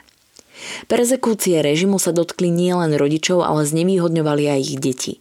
Perzekúcie 0.91 1.63
režimu 1.63 1.99
sa 2.03 2.11
dotkli 2.11 2.51
nielen 2.51 2.95
rodičov, 2.99 3.47
ale 3.47 3.63
znevýhodňovali 3.63 4.43
aj 4.51 4.59
ich 4.59 4.77
deti. 4.79 5.13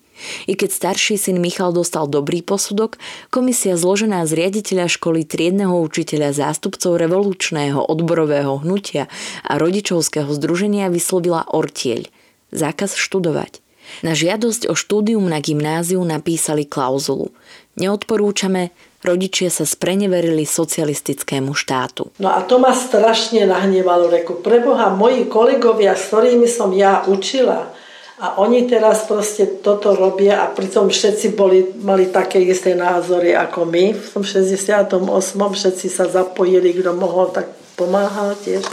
I 0.51 0.59
keď 0.59 0.71
starší 0.75 1.15
syn 1.15 1.39
Michal 1.39 1.71
dostal 1.71 2.11
dobrý 2.11 2.43
posudok, 2.43 2.99
komisia 3.31 3.79
zložená 3.79 4.27
z 4.27 4.35
riaditeľa 4.35 4.91
školy, 4.91 5.23
triedneho 5.23 5.79
učiteľa, 5.79 6.35
zástupcov 6.35 6.99
revolučného 6.99 7.79
odborového 7.79 8.59
hnutia 8.67 9.07
a 9.47 9.63
rodičovského 9.63 10.27
združenia 10.35 10.91
vyslovila 10.91 11.47
ortieľ. 11.47 12.11
Zákaz 12.51 12.99
študovať. 12.99 13.63
Na 14.05 14.15
žiadosť 14.15 14.71
o 14.71 14.75
štúdium 14.75 15.27
na 15.27 15.43
gymnáziu 15.43 16.01
napísali 16.05 16.65
klauzulu. 16.65 17.35
Neodporúčame, 17.79 18.75
rodičia 19.07 19.51
sa 19.51 19.63
spreneverili 19.63 20.43
socialistickému 20.43 21.55
štátu. 21.55 22.11
No 22.19 22.35
a 22.35 22.43
to 22.43 22.59
ma 22.59 22.75
strašne 22.75 23.47
nahnevalo. 23.47 24.11
Reku, 24.11 24.43
preboha, 24.43 24.91
moji 24.91 25.31
kolegovia, 25.31 25.95
s 25.95 26.11
ktorými 26.11 26.51
som 26.51 26.75
ja 26.75 27.07
učila, 27.07 27.71
a 28.19 28.35
oni 28.43 28.67
teraz 28.67 29.07
proste 29.07 29.63
toto 29.63 29.95
robia 29.95 30.43
a 30.43 30.51
pritom 30.51 30.91
všetci 30.91 31.39
boli, 31.39 31.71
mali 31.79 32.11
také 32.11 32.43
isté 32.43 32.75
názory 32.75 33.31
ako 33.31 33.63
my. 33.63 33.95
V 33.95 34.09
tom 34.11 34.27
68. 34.27 34.91
všetci 35.31 35.87
sa 35.87 36.11
zapojili, 36.11 36.75
kto 36.75 36.99
mohol, 36.99 37.31
tak 37.31 37.47
pomáhal 37.79 38.35
tiež. 38.43 38.67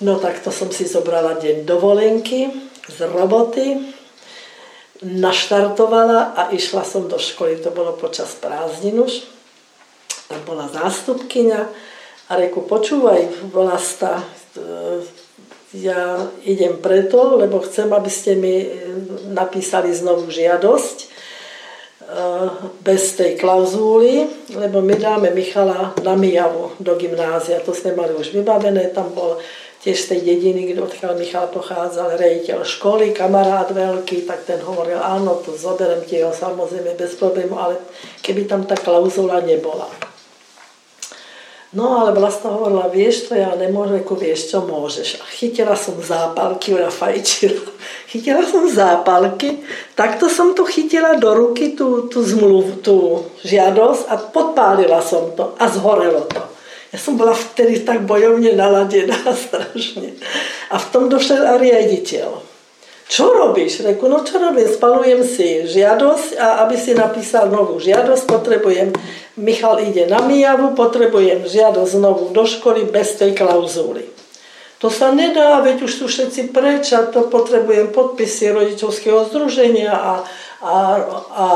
No 0.00 0.16
tak 0.16 0.40
to 0.40 0.48
som 0.48 0.72
si 0.72 0.88
zobrala 0.88 1.36
deň 1.36 1.68
dovolenky 1.68 2.71
z 2.88 2.98
roboty, 3.06 3.94
naštartovala 5.02 6.34
a 6.38 6.42
išla 6.54 6.86
som 6.86 7.10
do 7.10 7.18
školy. 7.18 7.58
To 7.62 7.74
bolo 7.74 7.98
počas 7.98 8.34
prázdnin 8.38 9.02
už. 9.02 9.26
Tam 10.30 10.40
bola 10.46 10.70
zástupkyňa 10.70 11.60
a 12.30 12.32
reku, 12.38 12.64
počúvaj, 12.64 13.50
Vlasta, 13.52 14.22
ja 15.72 16.28
idem 16.44 16.76
preto, 16.84 17.40
lebo 17.40 17.64
chcem, 17.64 17.88
aby 17.88 18.10
ste 18.12 18.36
mi 18.36 18.68
napísali 19.32 19.88
znovu 19.88 20.28
žiadosť 20.28 20.96
e, 21.00 21.06
bez 22.84 23.16
tej 23.16 23.40
klauzúly, 23.40 24.28
lebo 24.52 24.84
my 24.84 24.94
dáme 25.00 25.32
Michala 25.32 25.96
na 26.04 26.12
Mijavu 26.12 26.76
do 26.76 26.92
gymnázia. 27.00 27.64
To 27.64 27.72
sme 27.72 27.96
mali 27.96 28.12
už 28.12 28.36
vybavené, 28.36 28.92
tam 28.92 29.16
bol 29.16 29.40
tiež 29.82 29.98
z 29.98 30.08
tej 30.14 30.20
dediny, 30.22 30.78
odkiaľ 30.78 31.18
Michal 31.18 31.50
pochádzal, 31.50 32.14
rejiteľ 32.14 32.62
školy, 32.62 33.10
kamarát 33.10 33.66
veľký, 33.66 34.22
tak 34.30 34.46
ten 34.46 34.62
hovoril, 34.62 35.02
áno, 35.02 35.42
to 35.42 35.58
zoberiem 35.58 36.06
ti 36.06 36.22
ho 36.22 36.30
samozrejme 36.30 36.94
bez 36.94 37.18
problému, 37.18 37.58
ale 37.58 37.82
keby 38.22 38.46
tam 38.46 38.62
tá 38.62 38.78
klauzula 38.78 39.42
nebola. 39.42 39.90
No 41.72 42.04
ale 42.04 42.12
vlastne 42.12 42.52
hovorila, 42.52 42.92
vieš 42.92 43.26
to, 43.26 43.32
ja 43.32 43.56
nemôžem, 43.56 44.04
ako 44.04 44.14
vieš 44.20 44.52
čo 44.52 44.60
môžeš. 44.60 45.18
A 45.18 45.24
chytila 45.24 45.72
som 45.72 45.96
zápalky, 45.98 46.76
ona 46.76 46.92
fajčila. 46.92 47.64
Chytila 48.12 48.44
som 48.44 48.68
zápalky, 48.68 49.64
takto 49.96 50.28
som 50.28 50.52
to 50.52 50.68
chytila 50.68 51.16
do 51.16 51.32
ruky, 51.32 51.72
tú, 51.72 52.12
tú 52.12 52.20
zmluvu, 52.20 52.84
tú 52.84 53.24
žiadosť 53.40 54.04
a 54.04 54.14
podpálila 54.20 55.00
som 55.00 55.32
to 55.32 55.56
a 55.56 55.64
zhorelo 55.72 56.28
to. 56.28 56.51
Ja 56.92 56.98
som 57.00 57.16
bola 57.16 57.32
vtedy 57.32 57.80
tak 57.88 58.04
bojovne 58.04 58.52
naladená 58.52 59.16
strašne. 59.48 60.12
A 60.68 60.76
v 60.76 60.86
tom 60.92 61.08
došiel 61.08 61.40
aj 61.40 61.58
riaditeľ. 61.58 62.52
Čo 63.12 63.28
robíš? 63.28 63.84
Reku, 63.84 64.08
no 64.08 64.24
čo 64.24 64.40
robím? 64.40 64.64
Spalujem 64.64 65.20
si 65.20 65.68
žiadosť 65.68 66.40
a 66.40 66.64
aby 66.64 66.76
si 66.80 66.96
napísal 66.96 67.52
novú 67.52 67.76
žiadosť, 67.76 68.24
potrebujem, 68.24 68.88
Michal 69.36 69.84
ide 69.84 70.08
na 70.08 70.24
Mijavu, 70.24 70.72
potrebujem 70.72 71.44
žiadosť 71.44 71.92
znovu 71.92 72.32
do 72.32 72.44
školy 72.48 72.88
bez 72.88 73.16
tej 73.20 73.36
klauzúly. 73.36 74.08
To 74.80 74.88
sa 74.88 75.12
nedá, 75.12 75.60
veď 75.60 75.84
už 75.84 75.92
sú 75.92 76.04
všetci 76.08 76.56
preč 76.56 76.90
a 76.96 77.04
to 77.04 77.28
potrebujem 77.28 77.92
podpisy 77.92 78.50
rodičovského 78.50 79.28
združenia 79.28 79.92
a, 79.92 80.12
a, 80.64 80.76
a 81.36 81.46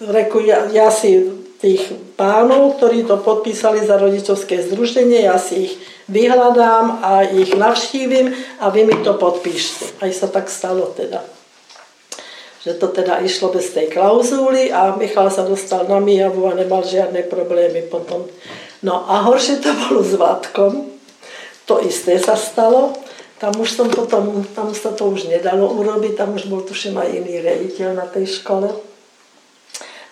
reku, 0.00 0.42
ja, 0.42 0.64
ja 0.72 0.88
si 0.88 1.43
tých 1.64 1.96
pánov, 2.20 2.76
ktorí 2.76 3.08
to 3.08 3.16
podpísali 3.24 3.80
za 3.80 3.96
rodičovské 3.96 4.68
združenie, 4.68 5.24
ja 5.24 5.40
si 5.40 5.72
ich 5.72 5.72
vyhľadám 6.12 7.00
a 7.00 7.24
ich 7.24 7.56
navštívim 7.56 8.36
a 8.60 8.68
vy 8.68 8.84
mi 8.84 9.00
to 9.00 9.16
podpíšte. 9.16 9.96
Aj 10.04 10.12
sa 10.12 10.28
tak 10.28 10.52
stalo 10.52 10.92
teda. 10.92 11.24
Že 12.68 12.72
to 12.76 12.86
teda 12.92 13.24
išlo 13.24 13.48
bez 13.48 13.72
tej 13.72 13.88
klauzúly 13.88 14.68
a 14.68 14.92
Michal 15.00 15.32
sa 15.32 15.48
dostal 15.48 15.88
na 15.88 16.04
Mijavu 16.04 16.52
a 16.52 16.52
nemal 16.52 16.84
žiadne 16.84 17.24
problémy 17.32 17.88
potom. 17.88 18.28
No 18.84 19.08
a 19.08 19.24
horšie 19.24 19.64
to 19.64 19.72
bolo 19.88 20.04
s 20.04 20.12
Vátkom. 20.20 20.92
To 21.64 21.80
isté 21.80 22.20
sa 22.20 22.36
stalo. 22.36 22.92
Tam 23.40 23.56
už 23.56 23.72
som 23.72 23.88
potom, 23.88 24.44
tam 24.52 24.76
sa 24.76 24.92
to 24.92 25.08
už 25.08 25.32
nedalo 25.32 25.72
urobiť, 25.80 26.12
tam 26.12 26.36
už 26.36 26.44
bol 26.52 26.60
tuším 26.60 27.00
aj 27.00 27.08
iný 27.08 27.40
riaditeľ 27.40 27.88
na 27.96 28.04
tej 28.04 28.28
škole. 28.28 28.93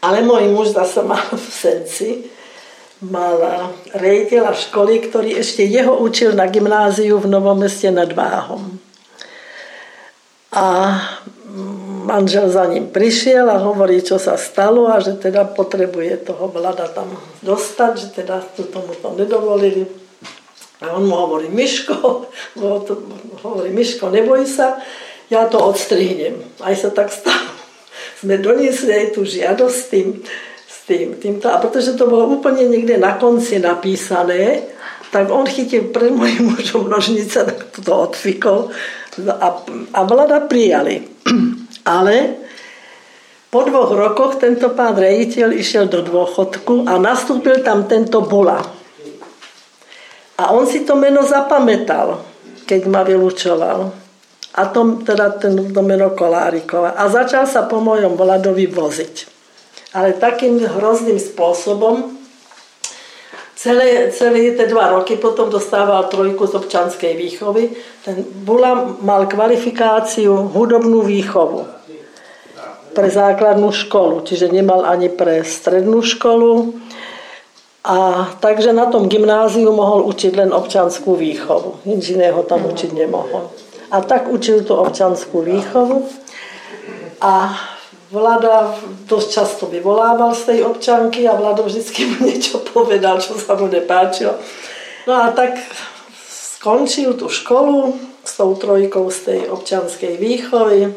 Ale 0.03 0.27
môj 0.27 0.51
muž 0.51 0.75
zase 0.75 1.07
mal 1.07 1.23
v 1.31 1.47
Senci, 1.47 2.27
mal 3.07 3.39
rejiteľa 3.95 4.51
školy, 4.55 4.99
ktorý 5.07 5.39
ešte 5.39 5.63
jeho 5.63 5.95
učil 6.03 6.35
na 6.35 6.51
gymnáziu 6.51 7.23
v 7.23 7.31
Novom 7.31 7.59
meste 7.59 7.87
nad 7.95 8.11
Váhom. 8.11 8.83
A 10.53 10.67
manžel 12.03 12.51
za 12.51 12.67
ním 12.67 12.91
prišiel 12.91 13.47
a 13.47 13.63
hovorí, 13.63 14.03
čo 14.03 14.19
sa 14.19 14.35
stalo 14.35 14.91
a 14.91 14.99
že 14.99 15.15
teda 15.15 15.47
potrebuje 15.47 16.27
toho 16.27 16.51
vlada 16.51 16.91
tam 16.91 17.15
dostať, 17.47 17.93
že 17.95 18.09
teda 18.23 18.43
to 18.59 18.67
tomu 18.67 18.93
to 18.99 19.15
nedovolili. 19.15 19.87
A 20.83 20.99
on 20.99 21.07
mu 21.07 21.15
hovorí, 21.15 21.47
Miško, 21.47 22.27
hovorí, 23.47 23.71
Miško, 23.71 24.11
neboj 24.11 24.43
sa, 24.51 24.83
ja 25.31 25.47
to 25.47 25.63
odstrihnem. 25.63 26.43
Aj 26.59 26.75
sa 26.75 26.91
tak 26.91 27.15
stalo. 27.15 27.62
Sme 28.23 28.39
doniesli 28.39 28.95
aj 28.95 29.07
tú 29.19 29.27
žiadosť 29.27 29.75
s 29.75 29.85
tým, 29.91 30.09
tým, 30.87 31.09
týmto. 31.19 31.51
A 31.51 31.59
pretože 31.59 31.99
to 31.99 32.07
bolo 32.07 32.31
úplne 32.31 32.71
niekde 32.71 32.99
na 32.99 33.19
konci 33.19 33.59
napísané, 33.59 34.71
tak 35.13 35.29
on 35.29 35.45
chytil 35.45 35.93
pred 35.93 36.15
mojim 36.15 36.55
mužom 36.55 36.89
nožnice, 36.89 37.45
tak 37.45 37.59
to 37.75 37.93
odfikol 37.93 38.73
a, 39.19 39.49
a 39.93 40.01
vláda 40.09 40.45
prijali. 40.49 41.05
Ale 41.85 42.41
po 43.53 43.69
dvoch 43.69 43.93
rokoch 43.93 44.41
tento 44.41 44.73
pán 44.73 44.97
rejiteľ 44.97 45.53
išiel 45.53 45.85
do 45.89 46.01
dôchodku 46.01 46.89
a 46.89 46.97
nastúpil 46.97 47.61
tam 47.61 47.85
tento 47.85 48.25
Bula. 48.25 48.65
A 50.41 50.57
on 50.57 50.65
si 50.65 50.89
to 50.89 50.97
meno 50.97 51.21
zapamätal, 51.21 52.25
keď 52.65 52.89
ma 52.89 53.05
vylúčoval. 53.05 54.02
A 54.53 54.69
to, 54.69 55.01
teda 55.01 55.37
ten, 55.41 55.73
to 55.73 55.81
meno 55.81 56.13
Kolárikova. 56.13 56.93
A 56.97 57.09
začal 57.09 57.49
sa 57.49 57.65
po 57.65 57.81
mojom 57.81 58.17
Vladovi 58.17 58.69
voziť 58.69 59.33
ale 59.93 60.17
takým 60.17 60.61
hrozným 60.61 61.21
spôsobom. 61.21 62.17
Celé, 63.53 64.11
celé 64.11 64.59
tie 64.59 64.67
dva 64.67 64.91
roky 64.91 65.15
potom 65.15 65.47
dostával 65.47 66.11
trojku 66.11 66.51
z 66.51 66.59
občanskej 66.59 67.15
výchovy. 67.15 67.71
Ten 68.03 68.27
Bula 68.43 68.99
mal 68.99 69.31
kvalifikáciu 69.31 70.51
hudobnú 70.51 71.07
výchovu 71.07 71.69
pre 72.93 73.09
základnú 73.09 73.71
školu, 73.71 74.27
čiže 74.27 74.53
nemal 74.53 74.83
ani 74.83 75.09
pre 75.09 75.47
strednú 75.47 76.03
školu. 76.03 76.75
A 77.87 78.27
takže 78.43 78.75
na 78.75 78.91
tom 78.91 79.07
gymnáziu 79.07 79.71
mohol 79.71 80.11
učiť 80.11 80.33
len 80.39 80.51
občanskú 80.51 81.15
výchovu. 81.15 81.87
Nič 81.87 82.19
iného 82.19 82.43
tam 82.43 82.67
učiť 82.67 82.91
nemohol. 82.95 83.53
A 83.93 84.01
tak 84.01 84.33
učil 84.33 84.65
tú 84.65 84.73
občanskú 84.81 85.45
výchovu. 85.45 86.09
A 87.21 87.53
Vlada 88.13 88.77
dosť 89.09 89.29
často 89.33 89.65
vyvolával 89.73 90.37
z 90.37 90.43
tej 90.53 90.59
občanky 90.69 91.25
a 91.25 91.33
Vlado 91.33 91.65
vždycky 91.65 92.05
mu 92.05 92.29
niečo 92.29 92.61
povedal, 92.61 93.17
čo 93.21 93.41
sa 93.41 93.57
mu 93.57 93.73
nepáčilo. 93.73 94.37
No 95.09 95.17
a 95.17 95.33
tak 95.33 95.57
skončil 96.29 97.17
tú 97.17 97.33
školu 97.33 97.97
s 98.21 98.37
tou 98.37 98.53
trojkou 98.53 99.09
z 99.09 99.19
tej 99.19 99.41
občanskej 99.49 100.21
výchovy. 100.21 100.93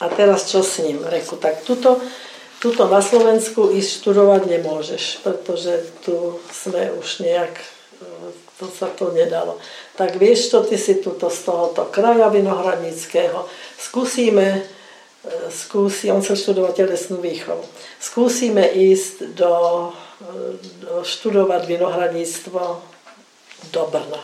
A 0.00 0.04
teraz 0.12 0.48
čo 0.52 0.60
s 0.60 0.84
ním? 0.84 1.00
Reku, 1.04 1.40
tak 1.40 1.64
tuto, 1.64 1.96
tuto 2.60 2.84
na 2.88 3.00
Slovensku 3.00 3.72
ísť 3.72 4.04
študovať 4.04 4.48
nemôžeš, 4.48 5.24
pretože 5.24 5.88
tu 6.04 6.36
sme 6.52 6.92
už 7.00 7.24
nejak, 7.24 7.52
to 8.60 8.68
sa 8.68 8.92
to 8.92 9.08
nedalo. 9.12 9.56
Tak 10.00 10.16
vieš 10.16 10.48
čo, 10.48 10.64
ty 10.64 10.80
si 10.80 11.04
tuto 11.04 11.28
z 11.28 11.44
tohoto 11.44 11.92
kraja 11.92 12.32
Vinohradnického. 12.32 13.44
Skúsime 13.76 14.64
skúsi, 15.52 16.08
on 16.08 16.24
chcel 16.24 16.36
študovať 16.36 16.72
telesnú 16.84 17.20
výchovu. 17.20 17.60
Skúsime 18.00 18.64
ísť 18.64 19.36
do, 19.36 19.54
do 20.80 21.04
študovať 21.04 21.68
vinohradníctvo 21.68 22.62
do 23.68 23.82
Brna. 23.92 24.22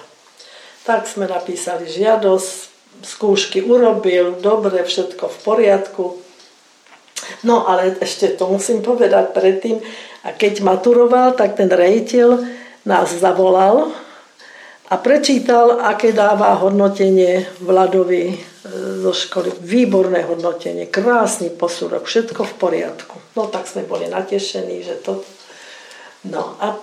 Tak 0.88 1.05
sme 1.05 1.29
napísali 1.29 1.90
žiadosť, 1.90 2.73
skúšky 3.05 3.61
urobil, 3.61 4.40
dobre, 4.40 4.81
všetko 4.81 5.29
v 5.29 5.38
poriadku. 5.44 6.05
No 7.44 7.69
ale 7.69 8.00
ešte 8.00 8.33
to 8.33 8.48
musím 8.48 8.81
povedať 8.81 9.37
predtým, 9.37 9.83
a 10.25 10.33
keď 10.33 10.65
maturoval, 10.65 11.37
tak 11.37 11.61
ten 11.61 11.69
rejiteľ 11.69 12.40
nás 12.88 13.13
zavolal 13.13 13.92
a 14.87 14.95
prečítal, 15.03 15.83
aké 15.83 16.15
dáva 16.15 16.55
hodnotenie 16.63 17.43
Vladovi 17.59 18.31
e, 18.31 18.37
zo 19.03 19.11
školy. 19.11 19.59
Výborné 19.59 20.23
hodnotenie, 20.23 20.87
krásny 20.87 21.51
posudok, 21.51 22.07
všetko 22.07 22.47
v 22.47 22.55
poriadku. 22.55 23.19
No 23.35 23.51
tak 23.51 23.67
sme 23.67 23.83
boli 23.83 24.07
natešení, 24.07 24.87
že 24.87 25.03
to... 25.03 25.27
No 26.31 26.55
a 26.63 26.79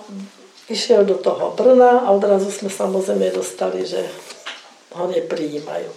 išiel 0.68 1.08
do 1.08 1.16
toho 1.16 1.56
Brna 1.56 2.04
a 2.04 2.12
odrazu 2.12 2.52
sme 2.52 2.68
samozrejme 2.68 3.32
dostali, 3.32 3.88
že 3.88 4.04
ho 4.96 5.08
neprijímajú. 5.08 5.88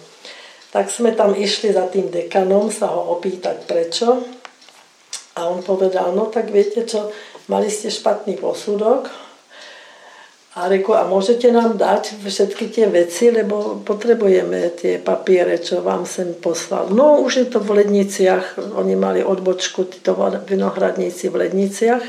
Tak 0.72 0.88
sme 0.92 1.12
tam 1.12 1.32
išli 1.36 1.72
za 1.72 1.88
tým 1.88 2.08
dekanom 2.08 2.72
sa 2.72 2.92
ho 2.92 3.16
opýtať 3.16 3.64
prečo. 3.64 4.20
A 5.36 5.48
on 5.48 5.60
povedal, 5.60 6.12
no 6.16 6.28
tak 6.32 6.48
viete 6.52 6.88
čo, 6.88 7.12
mali 7.52 7.68
ste 7.68 7.92
špatný 7.92 8.36
posudok, 8.40 9.27
a 10.58 10.66
reku, 10.66 10.90
a 10.90 11.06
môžete 11.06 11.54
nám 11.54 11.78
dať 11.78 12.18
všetky 12.18 12.74
tie 12.74 12.90
veci, 12.90 13.30
lebo 13.30 13.78
potrebujeme 13.86 14.74
tie 14.74 14.98
papiere, 14.98 15.62
čo 15.62 15.86
vám 15.86 16.02
sem 16.02 16.34
poslal. 16.34 16.90
No, 16.90 17.22
už 17.22 17.32
je 17.38 17.46
to 17.46 17.62
v 17.62 17.78
Ledniciach, 17.78 18.58
oni 18.74 18.98
mali 18.98 19.22
odbočku, 19.22 19.86
títo 19.86 20.18
vinohradníci 20.50 21.30
v 21.30 21.46
Ledniciach. 21.46 22.02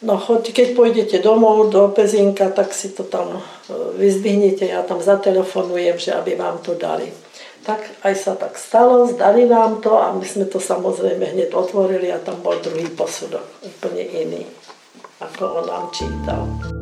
No, 0.00 0.16
choď, 0.16 0.56
keď 0.56 0.68
pôjdete 0.72 1.16
domov 1.20 1.68
do 1.68 1.92
Pezinka, 1.92 2.48
tak 2.48 2.72
si 2.72 2.96
to 2.96 3.04
tam 3.04 3.36
e, 3.36 3.40
vyzdvihnete, 4.00 4.64
ja 4.64 4.80
tam 4.80 5.04
zatelefonujem, 5.04 6.00
že 6.00 6.16
aby 6.16 6.40
vám 6.40 6.64
to 6.64 6.72
dali. 6.72 7.12
Tak 7.68 7.84
aj 8.08 8.14
sa 8.16 8.32
tak 8.40 8.56
stalo, 8.56 9.04
zdali 9.04 9.44
nám 9.44 9.84
to 9.84 10.00
a 10.00 10.16
my 10.16 10.24
sme 10.24 10.48
to 10.48 10.56
samozrejme 10.56 11.36
hneď 11.36 11.52
otvorili 11.52 12.08
a 12.08 12.16
tam 12.16 12.40
bol 12.40 12.56
druhý 12.64 12.88
posudok, 12.88 13.44
úplne 13.60 14.08
iný, 14.08 14.48
ako 15.20 15.60
on 15.60 15.64
nám 15.68 15.84
čítal. 15.92 16.79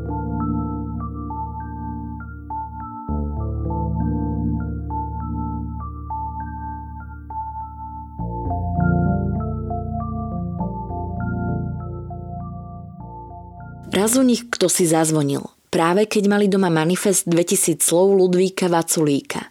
Raz 13.99 14.15
nich 14.23 14.47
kto 14.47 14.71
si 14.71 14.87
zazvonil. 14.87 15.43
Práve 15.75 16.07
keď 16.07 16.31
mali 16.31 16.47
doma 16.47 16.71
manifest 16.71 17.27
2000 17.27 17.83
slov 17.83 18.15
Ludvíka 18.15 18.71
Vaculíka. 18.71 19.51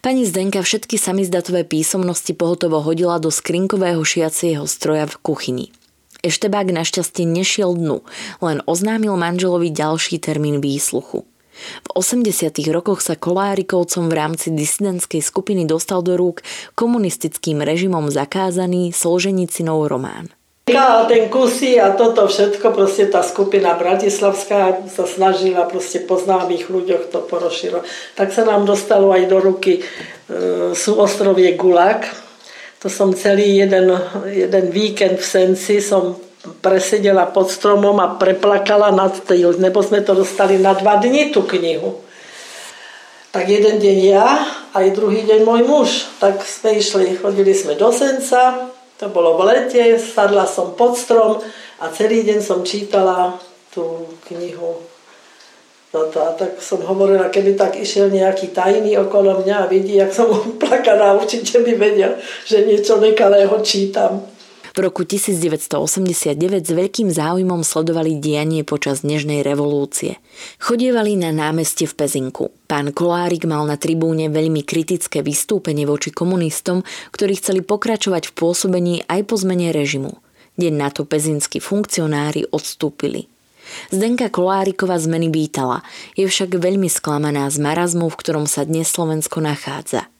Pani 0.00 0.24
Zdenka 0.24 0.64
všetky 0.64 0.96
samizdatové 0.96 1.68
písomnosti 1.68 2.32
pohotovo 2.32 2.80
hodila 2.80 3.20
do 3.20 3.28
skrinkového 3.28 4.00
šiacieho 4.00 4.64
stroja 4.64 5.04
v 5.04 5.20
kuchyni. 5.20 5.66
Eštebák 6.24 6.72
našťastie 6.72 7.28
nešiel 7.28 7.76
dnu, 7.76 8.00
len 8.40 8.64
oznámil 8.64 9.12
manželovi 9.12 9.68
ďalší 9.68 10.24
termín 10.24 10.64
výsluchu. 10.64 11.28
V 11.84 11.88
80. 11.92 12.56
rokoch 12.72 13.04
sa 13.04 13.12
Kolárikovcom 13.12 14.08
v 14.08 14.16
rámci 14.16 14.56
disidentskej 14.56 15.20
skupiny 15.20 15.68
dostal 15.68 16.00
do 16.00 16.16
rúk 16.16 16.40
komunistickým 16.72 17.60
režimom 17.60 18.08
zakázaný 18.08 18.96
Solženicinov 18.96 19.84
román. 19.92 20.32
A 20.66 21.06
ten 21.06 21.30
kusy 21.30 21.78
a 21.78 21.94
toto 21.94 22.26
všetko, 22.26 22.74
proste 22.74 23.06
tá 23.06 23.22
skupina 23.22 23.78
Bratislavská 23.78 24.82
sa 24.90 25.06
snažila 25.06 25.62
proste 25.62 26.02
po 26.02 26.18
známych 26.18 26.66
ľuďoch 26.66 27.06
to 27.14 27.22
porošilo. 27.22 27.86
Tak 28.18 28.34
sa 28.34 28.42
nám 28.42 28.66
dostalo 28.66 29.14
aj 29.14 29.30
do 29.30 29.38
ruky 29.38 29.78
e, 29.78 29.82
sú 30.74 30.98
ostrovie 30.98 31.54
Gulag. 31.54 32.10
To 32.82 32.90
som 32.90 33.14
celý 33.14 33.62
jeden, 33.62 33.94
jeden 34.26 34.66
víkend 34.74 35.22
v 35.22 35.30
Senci 35.30 35.78
som 35.78 36.18
presedela 36.58 37.30
pod 37.30 37.46
stromom 37.46 38.02
a 38.02 38.18
preplakala 38.18 38.90
nad 38.90 39.14
tým, 39.22 39.62
nebo 39.62 39.86
sme 39.86 40.02
to 40.02 40.18
dostali 40.18 40.58
na 40.58 40.74
dva 40.74 40.98
dni 40.98 41.30
tú 41.30 41.46
knihu. 41.46 42.02
Tak 43.30 43.46
jeden 43.46 43.78
deň 43.78 43.98
ja, 44.02 44.42
aj 44.74 44.98
druhý 44.98 45.30
deň 45.30 45.46
môj 45.46 45.62
muž. 45.62 46.10
Tak 46.18 46.42
sme 46.42 46.82
išli, 46.82 47.22
chodili 47.22 47.54
sme 47.54 47.78
do 47.78 47.94
Senca, 47.94 48.74
to 48.96 49.12
bolo 49.12 49.36
v 49.36 49.52
lete, 49.52 50.00
sadla 50.00 50.48
som 50.48 50.72
pod 50.72 50.96
strom 50.96 51.40
a 51.80 51.84
celý 51.92 52.24
deň 52.24 52.38
som 52.40 52.64
čítala 52.64 53.36
tú 53.68 54.08
knihu. 54.32 54.80
Toto. 55.92 56.18
A 56.20 56.32
tak 56.36 56.60
som 56.60 56.80
hovorila, 56.84 57.32
keby 57.32 57.56
tak 57.56 57.76
išiel 57.76 58.12
nejaký 58.12 58.52
tajný 58.52 59.00
okolo 59.00 59.40
mňa 59.44 59.64
a 59.64 59.70
vidí, 59.70 59.96
jak 59.96 60.12
som 60.12 60.28
plakaná, 60.62 61.16
určite 61.16 61.60
by 61.60 61.72
vedel, 61.76 62.16
že 62.44 62.64
niečo 62.64 63.00
nekalého 63.00 63.56
čítam. 63.64 64.35
V 64.76 64.84
roku 64.84 65.08
1989 65.08 66.36
s 66.36 66.72
veľkým 66.76 67.08
záujmom 67.08 67.64
sledovali 67.64 68.20
dianie 68.20 68.60
počas 68.60 69.08
Dnežnej 69.08 69.40
revolúcie. 69.40 70.20
Chodievali 70.60 71.16
na 71.16 71.32
námestie 71.32 71.88
v 71.88 71.96
Pezinku. 71.96 72.52
Pán 72.68 72.92
Kolárik 72.92 73.48
mal 73.48 73.64
na 73.64 73.80
tribúne 73.80 74.28
veľmi 74.28 74.68
kritické 74.68 75.24
vystúpenie 75.24 75.88
voči 75.88 76.12
komunistom, 76.12 76.84
ktorí 77.08 77.40
chceli 77.40 77.64
pokračovať 77.64 78.28
v 78.28 78.36
pôsobení 78.36 78.94
aj 79.08 79.24
po 79.24 79.40
zmene 79.40 79.72
režimu. 79.72 80.12
Deň 80.60 80.74
na 80.76 80.92
to 80.92 81.08
pezinskí 81.08 81.56
funkcionári 81.56 82.44
odstúpili. 82.52 83.32
Zdenka 83.88 84.28
Kolárikova 84.28 85.00
zmeny 85.00 85.32
vítala, 85.32 85.88
je 86.20 86.28
však 86.28 86.52
veľmi 86.52 86.92
sklamaná 86.92 87.48
z 87.48 87.64
marazmu, 87.64 88.12
v 88.12 88.18
ktorom 88.20 88.44
sa 88.44 88.68
dnes 88.68 88.92
Slovensko 88.92 89.40
nachádza– 89.40 90.04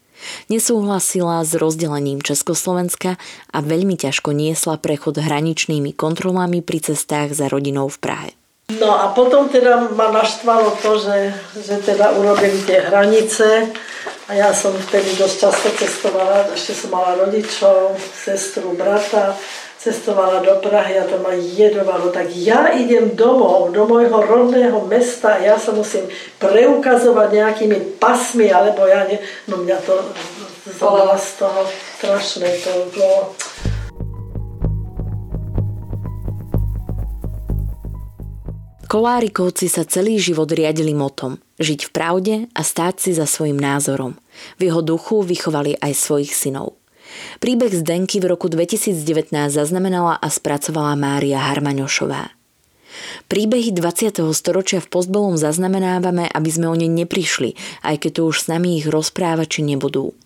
Nesúhlasila 0.52 1.42
s 1.42 1.56
rozdelením 1.56 2.22
Československa 2.22 3.20
a 3.52 3.58
veľmi 3.60 3.98
ťažko 3.98 4.32
niesla 4.32 4.78
prechod 4.78 5.18
hraničnými 5.18 5.92
kontrolami 5.92 6.62
pri 6.62 6.92
cestách 6.92 7.34
za 7.34 7.50
rodinou 7.50 7.90
v 7.90 7.98
Prahe. 7.98 8.30
No 8.66 8.90
a 8.98 9.14
potom 9.14 9.46
teda 9.46 9.94
ma 9.94 10.10
naštvalo 10.10 10.74
to, 10.82 10.98
že, 10.98 11.18
že 11.62 11.78
teda 11.86 12.18
urobili 12.18 12.58
tie 12.66 12.82
hranice 12.82 13.70
a 14.26 14.30
ja 14.34 14.50
som 14.50 14.74
vtedy 14.74 15.14
dosť 15.14 15.36
často 15.38 15.68
cestovala, 15.70 16.50
ešte 16.50 16.74
som 16.74 16.90
mala 16.90 17.14
rodičov, 17.14 17.94
sestru, 18.10 18.74
brata 18.74 19.38
cestovala 19.87 20.43
do 20.43 20.59
Prahy 20.59 20.99
a 20.99 21.07
to 21.07 21.22
ma 21.22 21.30
jedovalo, 21.30 22.11
tak 22.11 22.26
ja 22.34 22.74
idem 22.74 23.14
domov, 23.14 23.70
do 23.70 23.87
môjho 23.87 24.18
rodného 24.18 24.82
mesta 24.91 25.39
a 25.39 25.43
ja 25.43 25.55
sa 25.55 25.70
musím 25.70 26.11
preukazovať 26.43 27.28
nejakými 27.30 27.78
pasmi, 28.03 28.51
alebo 28.51 28.82
ja 28.91 29.07
ne, 29.07 29.22
no 29.47 29.62
mňa 29.62 29.78
to 29.87 29.95
zvolala 30.74 31.14
z 31.14 31.39
toho 31.39 31.62
strašné, 32.03 32.49
to 32.66 32.72
bolo... 32.99 33.30
Kolárikovci 38.87 39.66
sa 39.66 39.82
celý 39.82 40.18
život 40.18 40.47
riadili 40.51 40.95
motom 40.95 41.43
žiť 41.59 41.80
v 41.89 41.91
pravde 41.91 42.34
a 42.55 42.61
stáť 42.62 42.95
si 43.03 43.11
za 43.16 43.26
svojim 43.26 43.59
názorom. 43.59 44.14
V 44.61 44.70
jeho 44.70 44.80
duchu 44.84 45.26
vychovali 45.26 45.74
aj 45.80 45.93
svojich 45.97 46.32
synov. 46.32 46.78
Príbeh 47.36 47.72
Zdenky 47.72 48.18
v 48.18 48.32
roku 48.32 48.48
2019 48.48 49.30
zaznamenala 49.52 50.16
a 50.16 50.28
spracovala 50.32 50.96
Mária 50.96 51.40
Harmaňošová. 51.52 52.36
Príbehy 53.28 53.76
20. 53.76 54.24
storočia 54.32 54.80
v 54.80 54.88
postbolom 54.88 55.36
zaznamenávame, 55.36 56.30
aby 56.32 56.50
sme 56.50 56.70
o 56.70 56.76
ne 56.78 56.88
neprišli, 56.88 57.52
aj 57.84 58.06
keď 58.06 58.10
tu 58.16 58.22
už 58.30 58.36
s 58.44 58.46
nami 58.48 58.80
ich 58.80 58.86
rozprávači 58.88 59.60
nebudú. 59.60 60.16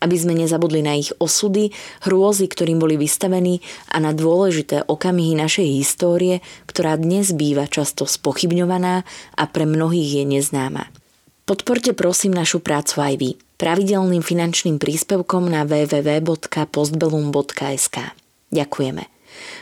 Aby 0.00 0.16
sme 0.20 0.36
nezabudli 0.36 0.84
na 0.84 0.96
ich 0.96 1.12
osudy, 1.16 1.72
hrôzy, 2.04 2.48
ktorým 2.48 2.80
boli 2.80 3.00
vystavení 3.00 3.64
a 3.92 4.00
na 4.00 4.12
dôležité 4.12 4.84
okamihy 4.84 5.36
našej 5.36 5.68
histórie, 5.80 6.44
ktorá 6.68 6.96
dnes 7.00 7.32
býva 7.32 7.68
často 7.68 8.04
spochybňovaná 8.04 9.04
a 9.36 9.44
pre 9.48 9.64
mnohých 9.64 10.20
je 10.20 10.24
neznáma. 10.28 10.88
Podporte 11.44 11.92
prosím 11.92 12.36
našu 12.36 12.60
prácu 12.60 13.00
aj 13.00 13.14
vy 13.20 13.30
pravidelným 13.56 14.22
finančným 14.22 14.78
príspevkom 14.82 15.50
na 15.50 15.64
www.postbellum.sk. 15.66 17.96
Ďakujeme. 18.54 19.02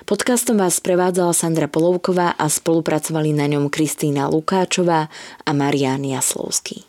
Podcastom 0.05 0.61
vás 0.61 0.85
prevádzala 0.85 1.33
Sandra 1.33 1.69
Polovková 1.69 2.37
a 2.37 2.49
spolupracovali 2.49 3.33
na 3.33 3.47
ňom 3.49 3.71
Kristýna 3.73 4.29
Lukáčová 4.29 5.09
a 5.43 5.53
Marián 5.57 6.05
Jaslovský. 6.05 6.85